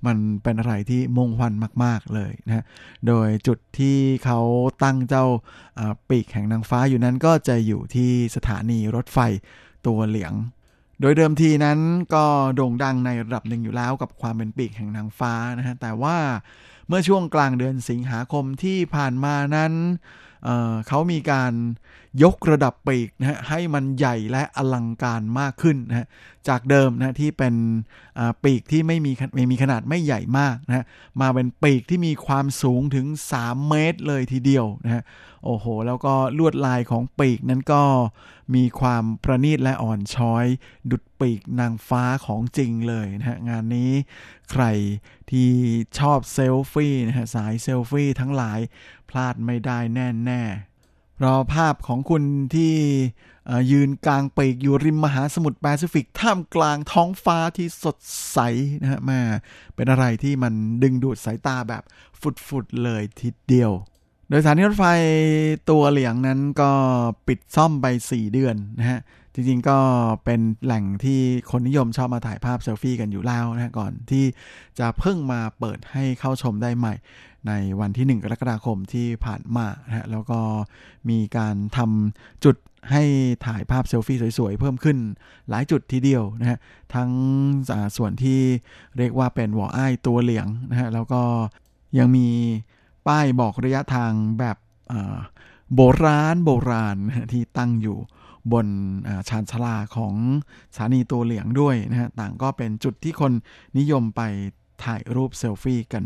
[0.06, 1.52] มันเป็นอะไรที่มงควัน
[1.84, 2.64] มาก ๆ เลยนะฮะ
[3.06, 4.40] โดยจุดที่เขา
[4.82, 5.24] ตั้งเจ้า
[6.08, 9.18] ปีกแห่งนางฟ้าอยู่นั้นก็จะอยู่ที่สถานีรถไฟ
[9.86, 10.34] ตัวเหลียง
[11.00, 11.78] โดยเดิมทีนั้น
[12.14, 12.24] ก็
[12.56, 16.16] โด่งดังในระดับหนึ่งอยู่แล้วกับความเป็นปีกแห่งนางฟ้านะฮะแต่ว่า
[16.88, 19.72] เมื่อช่วงกลางเดือนสิงหาคมที่ผ่านมานั้น
[20.44, 21.52] เเขามีการ
[22.22, 26.06] ยกระดับปีกนะฮะให้มันใหญ่และอลังการมากขึ้นนะฮะ
[26.48, 27.54] จากเดิมนะที่เป็น
[28.44, 30.84] ปีกที่ไม่มีไม่มีขนาดไม่ใหญ่มากนะฮะ
[31.20, 33.06] มาเป็นปีกที่มีความสูงถึง
[33.38, 35.02] 3 เมตรเลยทีเดียวนะฮะ
[35.44, 37.82] โอ้โห แล้วก็ลวดลายของปีกนั้นก็
[38.54, 40.46] มีความประณีตและอ่อนช้อย
[40.90, 43.92] ดุดปีกนางฟ้าของจริงเลยนะฮะงานนี้
[44.50, 44.64] ใคร
[45.30, 45.50] ที่
[45.98, 48.58] ชอบเซลฟี่นะฮะสายเซลฟี่ทั้งหลาย
[49.08, 50.42] พลาดไม่ได้แน่แน่
[51.22, 52.22] รอภาพของคุณ
[52.54, 52.72] ที่
[53.70, 57.96] ยืนกลางปีกอยู่ริมมหาสมุทรแปซิฟิก ท่ามกลางท้องฟ้าที่สด
[58.32, 58.38] ใส
[58.82, 59.20] นะฮะม่
[59.74, 60.52] เป็นอะไรที่มัน
[60.82, 61.82] ดึงดูดสายตาแบบ
[62.48, 63.72] ฟุดๆเลยทีเดียว
[64.28, 64.84] โดยสถานีรถไฟ
[65.70, 66.70] ตัวเหลียงนั้นก็
[67.26, 69.00] ปิดซ่อมไป 4 เดือนนะฮะ
[69.34, 69.78] จริงๆก็
[70.24, 74.24] เป็นแหล่งที่คนนิยมชอบมาถ่ายภาพเซลฟี่กันอยู่แล้วนะก่อนที่
[74.78, 76.94] จะเพิ่งมาเปิดให้เข้าชมได้ใหม่
[77.48, 80.40] ในวันที่ 1 กรกฎาคมที่ผ่านมานะฮะแล้วก็
[81.10, 82.56] มีการทำจุด
[82.92, 83.04] ให้
[83.46, 84.98] ถ่ายภาพเซลฟี่สวยๆ เพิ่มขึ้น
[85.48, 86.58] หลายจุดทีเดียวนะฮะ
[86.94, 87.10] ทั้ง
[87.96, 88.40] ส่วนที่
[88.98, 91.22] เรียกว่าเป็นวออ้ายตัวเหลียงนะฮะแล้วก็
[91.98, 92.28] ยังมี
[93.08, 94.56] ป้ายบอกระยะทางแบบ
[95.74, 96.96] โบราณโบราณ
[97.32, 97.98] ที่ตั้งอยู่
[98.52, 98.66] บน
[99.28, 100.14] ชานชาลาของ
[100.74, 103.32] สถานีตัวเหลียงด้วยนะฮะต่างก็เป็นจุดที่คน
[103.78, 104.22] นิยมไป
[104.84, 106.04] ถ่ายรูปเซลฟี่กัน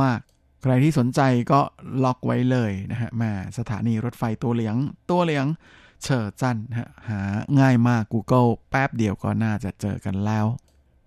[0.00, 1.20] มากๆ ใครที่สนใจ
[1.52, 1.60] ก็
[2.04, 4.76] ล็อกไว้เลยนะฮะแม่สถานีรถไฟตัวเหลียง
[5.10, 5.46] ตัวเหลียง
[6.02, 7.20] เชอร์จันฮะหา
[7.60, 10.46] ง่ายมาก Google แป๊บเดียวก็น่าจะเจอกันแล้ว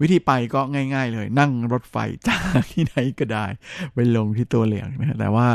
[0.02, 1.96] วิธีไปก็ง่าย ๆ เลย นั่งรถไฟ
[2.28, 3.46] จากที่ไหนก็ได้
[3.94, 5.48] ไปลงที่ตัวเหลียงนะแต่ว่า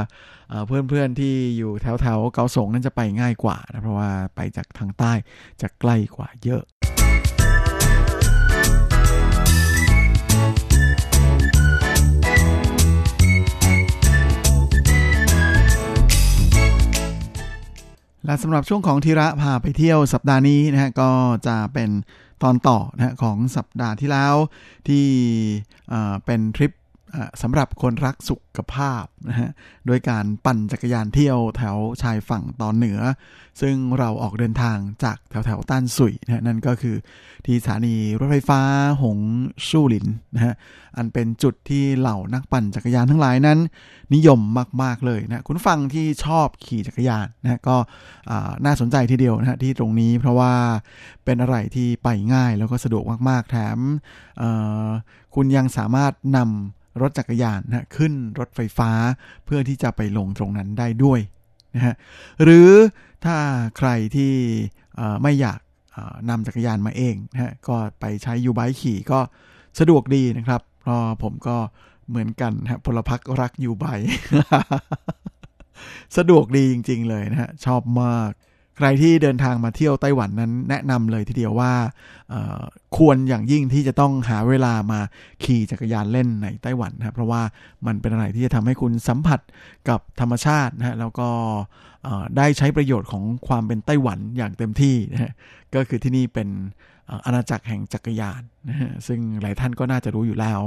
[0.66, 5.12] เพื่อนๆที่อยู่แถวๆเกาสงนั่นจะไปง่ายกว่านะเพราะว่าไปจากทางใต้
[5.60, 6.62] จะใกล้กว่าเยอะ
[18.24, 21.10] และสำหรับช่วงของทีระพาไปเที่ยวสัปดาห์นี้นะฮะก็
[21.46, 21.90] จะเป็น
[22.42, 24.34] ตอนต่อนะของสัปดาห์ที่แล้ว
[24.88, 25.04] ที่
[26.24, 26.72] เป็นทริป
[27.42, 29.50] สำหรับคนรักสุขภาพนะฮะ
[29.86, 33.00] โดยการปั่นจักรยานเที่ยวแถวชายฝั่งตอนเหนือ
[33.60, 36.96] ซึ่งเราออกเดินทางจากแถวแถวต้านสุยนะฮะนั่นก็คือ
[37.46, 38.60] ที่สถานีรถไฟฟ้า
[39.02, 39.18] หง
[39.68, 40.54] สู้หลินนะฮะ
[40.96, 43.58] อันเป็นจุดที่เหล่านักปั่นจักรยานทั้งหลายนั้น
[44.14, 44.40] นิยม
[44.82, 47.76] มาก ๆ เลยนะคุณฟังที่ชอบขี่จักรยานนะฮะก็
[48.64, 50.52] น่าสนใจทีเดียวนะฮะที่ตรงนี้เพราะว่า
[51.24, 53.78] เป็นอะไรที่ไปง่ายแล้วก็สะดวกมาก ๆ แถม
[55.34, 58.90] คุณยังสามารถนำ รถจักรยานนะขึ้นรถไฟฟ้า
[59.44, 61.20] เพื่อที่จะไปลงตรงนั้นได้ด้วย
[61.74, 61.94] นะฮะ
[62.42, 62.70] หรือ
[63.24, 63.36] ถ้า
[63.78, 64.32] ใครที่
[65.22, 65.60] ไม่อยาก
[66.30, 69.20] นำจักรยานมาเองนะฮะก็ไปใช้ยูไบขี่ก็
[69.78, 71.56] สะดวกดีนะครับเพราะผมก็
[72.08, 73.84] เหมือนกันนะฮะพลพรรครักยูไบ
[76.16, 78.30] สะดวกดีจริง ๆ เลยนะฮะชอบมาก
[78.78, 81.72] ใครที่เดินทางมาเที่ยวไต้หวันนั้นแนะนำเลยทีเดียวว่า
[82.96, 85.00] ควรอย่างยิ่งที่จะต้องหาเวลามา
[85.44, 87.42] ขี่จักรยานเล่นในไต้หวันนะครับเพราะว่า
[87.86, 89.40] มันเป็นอะไรที่จะทำให้คุณสัมผัส
[89.88, 91.28] กับธรรมชาตินะฮะแล้วก็
[92.36, 95.32] ได้ใช้ประโยชน์ของความเป็นไต้หวันอย่างเต็มที่นะฮะ
[95.74, 96.48] ก็คือที่นี่เป็น
[97.24, 100.60] อาณาจักรแห่งจักรยานนะฮะซึ่งหลายท่านก็น่าจะรู้อยู่แล้ว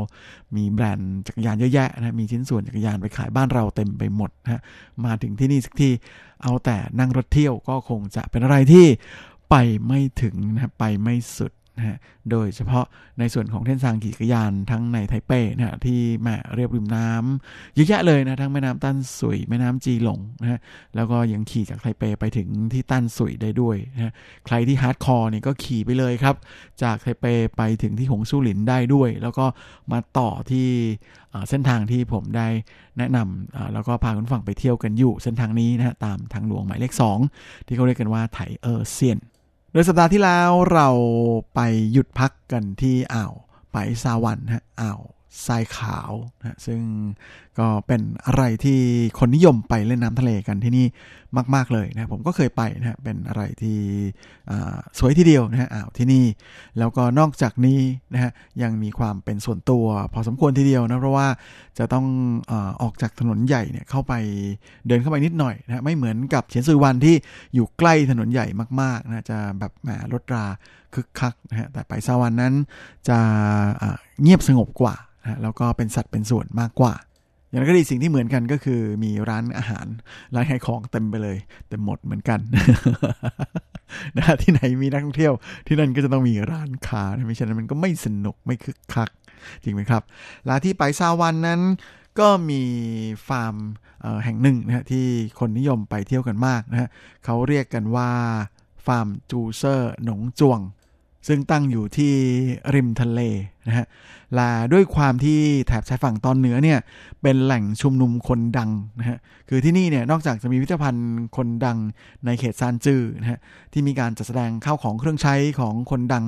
[0.55, 4.61] มีแบรนด์จักรยานเยอะแยะนะมีชิ้นส่วนจักรยานไปขายบ้านเราเต็มไปหมดนะ
[5.05, 5.89] มาถึงที่นี่สักที
[6.43, 8.85] เอาแต่นั่งรถเที่ยวก็คงจะเป็นอะไรที่
[9.49, 11.97] ไปไม่ถึงนะไปไม่สุด นะฮะ
[12.31, 12.85] โดยเฉพาะ
[13.19, 20.59] ในส่วนของเส้นทางขี่จักรยานทั้งในไทเป้นะฮะที่แม่เรียบริมน้ำเยอะแยะเลยนะทั้งแม่น้ำตั้นสุยแม่น้ำจีหลงนะฮะ
[20.95, 24.11] แล้วก็ยังขี่จากไทเปไปถึงที่ตั้นสุยได้ด้วยนะฮะ
[24.45, 26.35] ใครที่ hardcore นี่ก็ขี่ไปเลยครับ
[26.83, 27.25] จากไทเป
[27.57, 29.45] ไปถึงที่หงสู้หลินได้ด้วย แล้วก็
[29.91, 30.67] มาต่อที่
[31.49, 32.47] เส้นทางที่ผมได้
[32.97, 36.93] แนะนำแล้วก็พาคุณผู้ฟังไปเที่ยวกันอยู่เส้นทางนี้นะฮะตามทางหลวงหมายเลข
[37.29, 39.19] 2 ที่เขาเรียกกันว่าไถเออเซียน
[39.71, 40.89] โดยสัปดาห์ที่แล้วเรา
[41.55, 41.59] ไป
[41.91, 43.33] หยุดพักกันที่อ่าว
[43.73, 44.99] ไปซาวันฮะอ่าว
[45.47, 46.79] ทรายขาวนะซึ่ง
[47.59, 48.79] ก็เป็นอะไรที่
[49.19, 50.85] คนนิยมไปเล่นน้ำทะเลกันที่นี่
[51.55, 53.77] มาก ๆ เลยนะผมก็เคยไปนะเป็นอะไรที่
[54.99, 56.25] สวยทีเดียวนะฮะอ่าวที่นี่
[56.79, 57.79] แล้วก็นอกจากนี้
[58.13, 61.27] นะฮะยังมีความเป็นส่วนตัวพอสมควรทีเดียวนะเพราะว่า
[61.77, 62.05] จะต้อง
[62.51, 64.13] อออกจากถนนใหญ่เนี่ยเข้าไป
[64.87, 67.15] เดินเข้าไปนิดหน่อยนะไม่เหมือนกับเฉียนซุยวันที่
[67.55, 68.45] อยู่ใกล้ถนนใหญ่
[68.81, 70.45] มากๆนะจะแบบแหมรถรา
[70.93, 72.53] คึกคักนะฮะแต่ไปซาวันนั้น
[73.09, 73.19] จะ
[73.81, 76.93] อ่าเงียบสงบกว่านะแล้วก็เป็นสัตว์เป็นส่วนมากกว่า
[77.49, 79.85] อย่างนั้นก็ดีสิ่งที่เหมือนกันก็คือมีร้านอาหาร
[80.33, 81.37] ร้านขายของเต็มไปเลย
[81.67, 82.39] เต็มหมดเหมือนกัน
[84.17, 85.33] นะที่ไหนมีนักท่องเที่ยว
[85.67, 89.09] ที่นั่นก็จะต้องมีร้านค้าไม่ใช่นั้นมันก็ไม่สนุกไม่คึกคัก
[89.63, 90.03] จริงไหมครับ
[90.49, 91.61] ละที่ไปซาวันนั้น
[92.19, 92.61] ก็มี
[93.27, 93.55] ฟาร์ม
[94.23, 95.05] แห่งหนึ่งนะฮะที่
[95.39, 96.89] คนนิยมไปเที่ยวกันมากนะฮะ
[97.25, 98.11] เขาเรียกกันว่า
[98.85, 100.59] ฟาร์มจูเซอร์หนงจวง
[101.27, 102.13] ซึ่งตั้งอยู่ที่
[102.75, 103.19] ริมทะเล
[103.67, 106.79] นะฮะและด้วยความที่แถบชายฝั่งตอนเหนือเนี่ย
[107.21, 108.69] เป็นแหล่งชุมนุมคนดัง
[108.99, 109.17] นะฮะ
[109.49, 111.77] คือที่นี่เนี่ยนอกจากจะมีพิพิธภัณฑ์คนดัง
[112.25, 113.39] ในเขตซานจือนะฮะ
[113.73, 116.25] ที่มีการจัดแสดงข้าวของเครื่องใช้ของคนดัง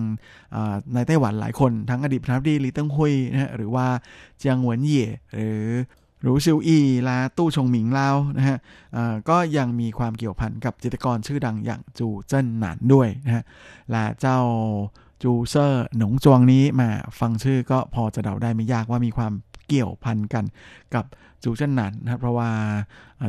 [0.94, 3.86] ในไต้หวันหลายคน ทั้งอดีตประธานาธิบดีลีเติ้งฮุยนะฮะหรือว่า
[4.38, 5.62] เจียงเหวินเย่หรือ
[6.24, 8.58] หรูซิวอีและตู้ชงหมิงเล่านะฮะ
[9.30, 13.44] ก็ยังมีความเกี่ยวพันกับจิตรกรชื่อดังอย่างจูเจิ้นหนานด้วยนะฮะ
[13.92, 14.40] และเจ้า
[15.24, 19.34] จูเซอร์หนงจวงนี้มาฟังชื่อก็พอจะเดาได้ไม่ยากว่ามีความ
[19.68, 20.46] เกี่ยวพันกัน
[20.96, 21.06] กับ
[21.44, 22.50] จูเจิ้นหนานนะครับเพราะว่า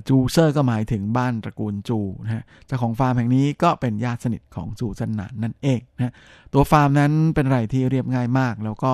[0.09, 6.13] จูเซอร์ก็หมายถึงบ้านตระกูลจูนะฮะเจ้าของฟาร์มแห่งนี้ก็เป็นญาติสนิทของจูเจิ้นหนานนั่นเองนะฮะ
[6.53, 8.93] ตัวฟาร์มนั้นเป็นอะไรที่เรียบง่ายมาก แล้วก็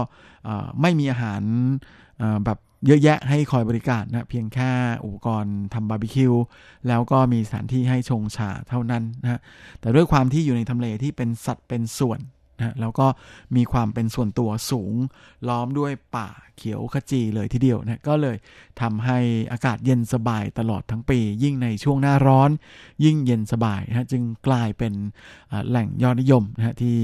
[0.81, 1.43] ไม่มีอาหาร
[2.45, 4.71] แบบ เยอะแยะให้คอยบริการนะเพียงแค่
[5.05, 6.33] อุปกรณ์ทำบาร์บีคิว
[6.89, 9.41] แล้วก็มีสถานที่ให้ชงชาเท่านั้นนะ
[9.81, 12.21] แต่ด้วยความที่อยู่ในทำเลที่เป็นสัตว์เป็นส่วน
[12.61, 13.07] นะแล้วก็
[13.57, 14.95] มีความเป็นส่วนตัวสูง
[15.49, 18.37] ล้อมด้วยป่าเขียวขจีเลยทีเดียวนะก็เลย
[18.81, 19.19] ทำให้
[19.53, 22.51] อากาศเย็นสบายตลอดทั้งปี ยิ่งในช่วงหน้าร้อน
[23.05, 24.93] ยิ่งเย็นสบายนะจึงกลายเป็น
[25.69, 26.99] แหล่งยอดนิยมนะที่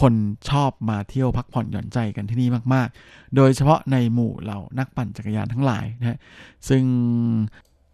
[0.00, 0.14] คน
[0.50, 6.18] ชอบมาเที่ยวพักผ่อนหย่อนใจกันที่นี่มาก ๆ โดยเฉพาะในหมู่เหล่านักปั่นจักรยานทั้งหลายนะ
[6.68, 6.82] ซึ่ง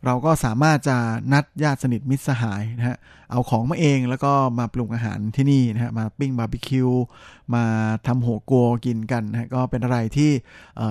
[0.05, 0.97] เราก็สามารถจะ
[1.33, 2.97] นัดญาติสนิทมิตรสหายนะฮะ
[3.31, 6.89] เอาของมาเองแล้วก็มาปรุงอาหารที่นี่นะฮะมาปิ้งบาร์บีคิว
[7.55, 7.65] มา
[8.07, 10.31] ทำหัวกัวกินกันนะฮะก็เป็นอะไรที่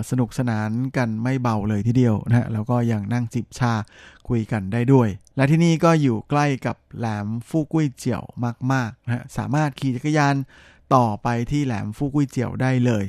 [0.10, 3.74] สนุกสนานกันไม่เบาเลยทีเดียวนะฮะแล้วก็ยังนั่งจิบชา
[4.30, 8.24] คุยกันได้ด้วย และที่นี่ก็อยู่ใกล้กับแหลมฟูกุ้ยเจียว
[8.72, 10.36] มากๆนะฮะสามารถขี่จักรยาน
[10.95, 13.05] ต่อไปที่แหลมฟูกุ้ยเจียวได้เลย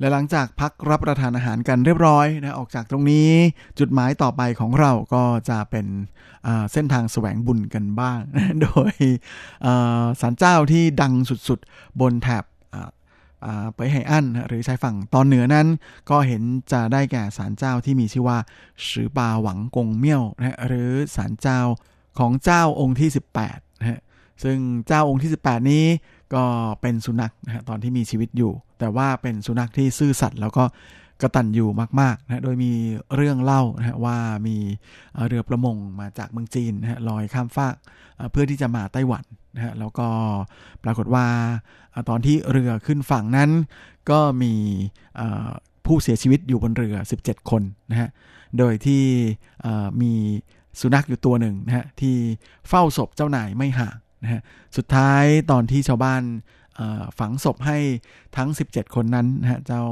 [0.00, 3.30] และหลังจากพักรับประทานอาหารกันเรียบร้อยนะออกจากตรงนี้
[3.78, 5.86] จุดหมายต่อไปของเราก็จะเป็น
[6.72, 8.20] เส้นทางแสวงบุญกันบ้าง
[8.60, 8.94] โดย
[10.20, 11.12] สารเจ้าที่ดัง
[11.48, 12.44] สุดๆ บนแถบ
[13.76, 15.66] ไปไห่อั้นหรือชายฝั่งตอนเหนือนั้น
[16.10, 16.42] ก็เห็น
[16.72, 18.38] จะได้แก่ศาลเจ้าที่มีชื่อว่า
[18.88, 21.60] สือปาหวังกงเมี่ยวนะหรือศาลเจ้า
[22.18, 23.10] ของเจ้าองค์ที่
[23.44, 24.00] 18นะ
[24.42, 25.84] ซึ่งเจ้าองค์ที่ 18 นี้
[26.34, 26.44] ก็
[26.80, 30.64] เป็นสุนัขนะฮะตอนที่มีชีวิตอยู่ แต่ว่าเป็นสุนัขที่ซื่อสัตย์แล้วก็
[31.22, 31.68] กระตันอยู่
[32.00, 32.72] มากๆนะโดยมี
[33.16, 34.16] เรื่องเล่านะฮะว่า
[34.46, 34.56] มี
[35.26, 37.74] เรือประมงมาจากเมืองจีนนะฮะลอยข้ามฟาก
[38.30, 39.24] เพื่อที่จะมาไต้หวัน
[39.54, 40.08] นะฮะแล้วก็
[40.84, 41.26] ปรากฏว่า
[42.08, 43.50] ตอนที่เรือขึ้นฝั่งนั้น
[44.10, 44.54] ก็มี
[45.86, 48.08] ผู้เสียชีวิตอยู่บนเรือ 17 คนนะฮะ
[48.58, 49.02] โดยที่
[50.02, 50.12] มี
[50.80, 52.16] สุนัขอยู่ตัวหนึ่งนะฮะที่
[52.68, 54.40] เฝ้าศพเจ้านายไม่ห่าง นะฮะ
[54.76, 56.22] สุดท้ายตอนที่ชาวบ้าน
[57.18, 57.78] ฝังศพให้
[58.36, 59.82] ทั้ง 17 คนนั้นนะฮะเจ้า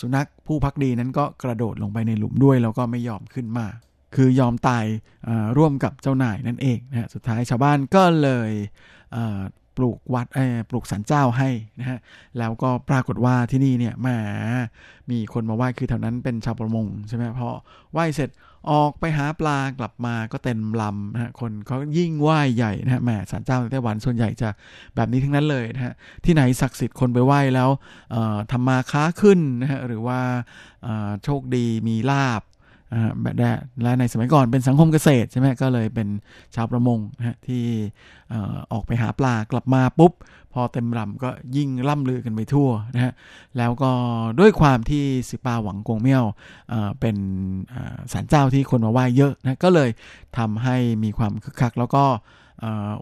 [0.00, 3.66] สุนัขผู้พักดีนั้นก็กระโดดลงไปในหลุมด้วย แล้วก็ไม่ยอมขึ้นมา
[4.16, 4.84] คือยอมตาย
[5.58, 8.50] ร่วมกับเจ้านายนั่นเองนะฮะสุดท้ายชาวบ้านก็เลย
[9.78, 10.26] ปลูกวัด
[10.70, 11.50] ปลูกสันเจ้าให้
[11.80, 11.98] นะฮะ
[12.38, 14.08] แล้วก็ปรากฏว่าที่นี่เนี่ยแหม
[15.10, 17.48] มีคนมาไหว้คือแถวนั้นเป็นชาวประมงใช่ไหมพอ
[17.92, 18.30] ไหว้เสร็จ
[18.70, 24.48] ออกไปหาปลากลับมาก็เต็มลำนะฮะคนเขายิ่งไหว้ใหญ่นะฮะแหมศาลเจ้าในไต้หวันส่วนใหญ่จะ
[24.94, 27.70] แบบนี้ทั้งนั้นเลยนะฮะที่ไหนศักดิ์สิทธิ์คนไปไหว้แล้ว
[28.52, 30.20] ทำมาค้าขึ้นนะฮะหรือว่า
[31.24, 32.42] โชคดีมีลาบ
[33.22, 33.34] แบบ
[33.82, 36.08] และในสมัยก่อนเป็นสังคมเกษตรใช่ไหมก็เลยเป็น
[36.54, 37.64] ชาวประมงนะที่
[38.72, 40.12] ออกไปหาปลากลับมาปุ๊บ
[40.52, 43.12] พอเต็มลำก็ยิ่งล่ำลือกันไปทั่วนะฮะ
[43.58, 43.90] แล้วก็
[44.40, 46.24] ด้วยความที่สิปาหวังกงเมี่ยว
[47.00, 47.16] เป็น
[48.12, 49.90] ศาลเจ้าที่คนมาไหว้เยอะนะก็เลย
[50.38, 52.04] ทำให้มีความคึกคักแล้วก็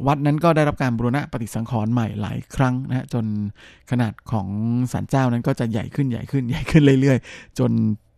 [0.06, 3.24] วัดนั้นก็ได้รับการบูรณะปฏิสังขรณ์ใหม่หลายครั้งนะฮะจน
[3.90, 4.48] ขนาดของ
[4.92, 7.70] ศาลเจ้านั้นก็จะใหญ่ขึ้นใหญ่ขึ้นใหญ่ขึ้นเรื่อยๆ จน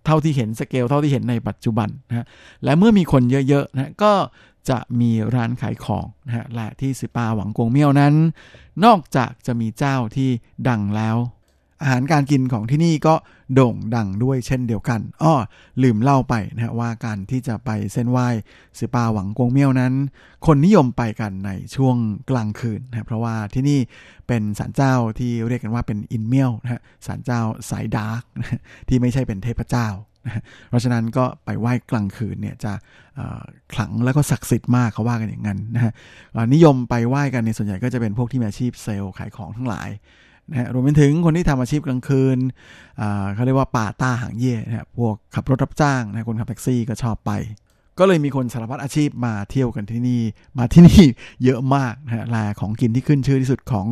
[0.08, 2.26] เท่าที่เห็นสเกลเท่าที่เห็นในปัจจุบันนะฮะ
[2.64, 4.12] และเมื่อมีคนเยอะๆนะก็
[4.70, 8.14] จะมีร้านขายของนะฮะและที่สิปาหวังกงเมี่ยวนั้น
[8.84, 10.30] นอกจากจะมีเจ้าที่
[10.68, 11.16] ดังแล้ว
[11.80, 13.14] อาหารการกินของที่นี่ก็
[13.54, 15.34] โด่งดังด้วยเช่นเดียวกันอ้อ
[15.82, 18.28] ลืมเล่าไปนะฮะว่าการที่จะไปเส้นไหว้
[18.78, 19.92] สือปาหวังกงเมี่ยวนั้น
[20.46, 21.96] คนนิยมไปกันในช่วง
[22.30, 23.78] กลางคืนนะเพราะว่าที่นี่
[24.26, 29.88] เป็นศาลเจ้าที่เรียกกันว่าเป็นอินเมี่ยวนะฮะศาลเจ้าสาย dark นะที่ไม่ใช่เป็นเทพเจ้า
[30.68, 32.72] เพราะฉะนั้นก็ไปไหว้กลางคืนเนี่ยจะ
[33.72, 35.92] ขลังแล้วก็ศักดิ์สิทธิ์มากเขาว่ากันอย่างนั้นนะฮะ
[36.54, 39.88] นิยมไปไหว้กันในส่วนใหญ่ก็จะเป็นพวกที่มีอาชีพเซลส์ขายของทั้งหลาย
[40.50, 42.38] นะรวมไปถึงคนที่ทำอาชีพกลางคืน
[43.34, 47.32] เขาเรียกว่า八大行業นะพวกขับรถรับจ้างนะคนขับแท็กซี่ก็ชอบไป
[47.98, 50.20] ก็เลยมีคนสารพัดอาชีพมาเที่ยวกันที่นี่
[50.58, 51.02] มาที่นี่
[51.44, 53.86] เยอะมากนะฮะและของกินที่ขึ้นชื่อที่สุดของ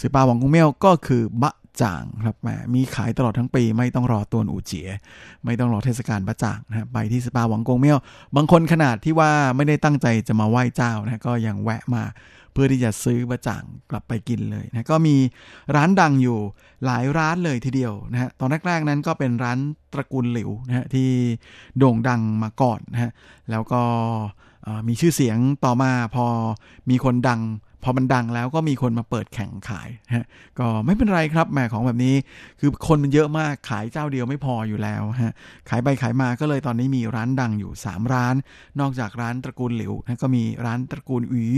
[0.00, 4.88] สือปาหวังกุ้งเมี่ยวก็คือบะจ่างครับแหมมีขายตลอดทั้งปีไม่ต้องรอตัวอูเจีย
[5.44, 7.98] ไม่ต้องรอเทศกาลบะจ่างนะไปที่สปาหวังกงเมี่ยว
[8.36, 12.02] บางคนขนาดที่ว่าไม่ได้ตั้งใจจะมาไหว้เจ้านะก็ยังแวะมา
[12.52, 15.16] เพื่อที่จะซื้อบะจ่างกลับไปกินเลยนะก็มี
[15.76, 16.38] ร้านดังอยู่
[16.86, 19.58] หลายร้านเลยทีเดียวนะฮะตอนแรกๆนั้นก็เป็นร้าน
[19.92, 21.08] ตระกูลหลิวนะฮะที่
[21.78, 23.10] โด่งดังมาก่อนนะฮะ
[23.50, 23.82] แล้วก็
[24.88, 26.26] มีชื่อเสียงต่อมาพอ
[26.90, 27.40] มีคนดัง
[27.84, 30.26] พอมันดังแล้วก็มีคนมาเปิดแข่งขายฮะ
[30.58, 32.14] ก็ไม่เป็นไรครับแหมของแบบนี้
[32.60, 35.32] คือคนมันเยอะมากขายเจ้าเดียวไม่พออยู่แล้วฮะ
[35.68, 38.34] ขายไปขายมาก็เลยตอนนี้มีร้านดังอยู่ 3 ร้าน
[38.80, 41.52] นอกจากร้านตระกูลหลิวนะก็มีร้านตระกูลอุ๋ย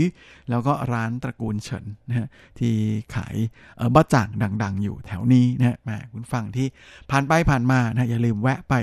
[0.49, 2.27] แล้วก็ร้านตระกูลเฉินนะฮะ
[2.59, 2.73] ที่
[3.15, 3.35] ขาย
[3.77, 4.29] เออบ้าจ่าง
[4.63, 6.67] ดัง ๆ อยู่แถวนี้นะแหมคุณฟังที่
[7.09, 8.73] ผ่านไปผ่านมานะอย่าลืมแวะไป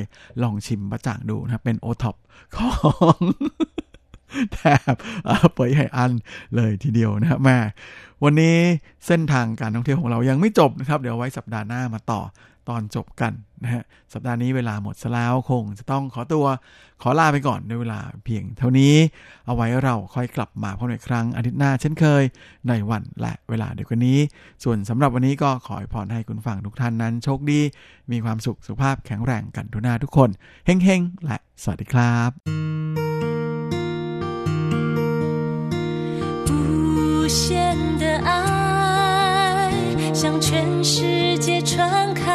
[0.42, 2.16] ลองชิมบ้าจ่างดูนะเป็นโอท็อป
[2.56, 2.70] ขอ
[3.16, 3.18] ง
[4.54, 4.58] แท
[4.92, 4.94] บ
[5.54, 6.12] เปิดให้อัน
[6.56, 7.58] เลยทีเดียวนะครับแม่
[8.24, 8.56] วันนี้
[9.06, 12.20] เส้นทางการท่องเที่ยวของเรายังไม่จบนะครับ เดี๋ยวไว้สัปดาห์หน้ามาต่อ
[12.68, 13.32] ตอนจบกัน
[13.64, 16.46] นะฮะสัปดาห์นี้เวลาหมดซะแล้วคงจะต้องขอตัว
[17.02, 18.94] ขอลาไปก่อนในเวลาเพียงเท่านี้
[19.46, 22.22] เอาไว้เราค่อยกลับมาพบในครั้งอาทิตย์หน้าเช่นเคย
[22.68, 24.18] ในวันและเวลาเดียวกันนี้
[24.64, 27.60] ส่วนสำหรับวันนี้ก็ขอพรให้คุณฟังทุกท่านนั้น โชคดี
[28.10, 30.30] มีความสุขสุขภาพแข็งแรงกันทุกหน้าทุกคน
[30.66, 32.71] เฮ้งๆและสวัสดีครับ
[37.32, 39.72] 限的爱
[40.12, 42.30] 向全世界传开，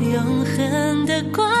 [0.00, 1.59] 永恒的光。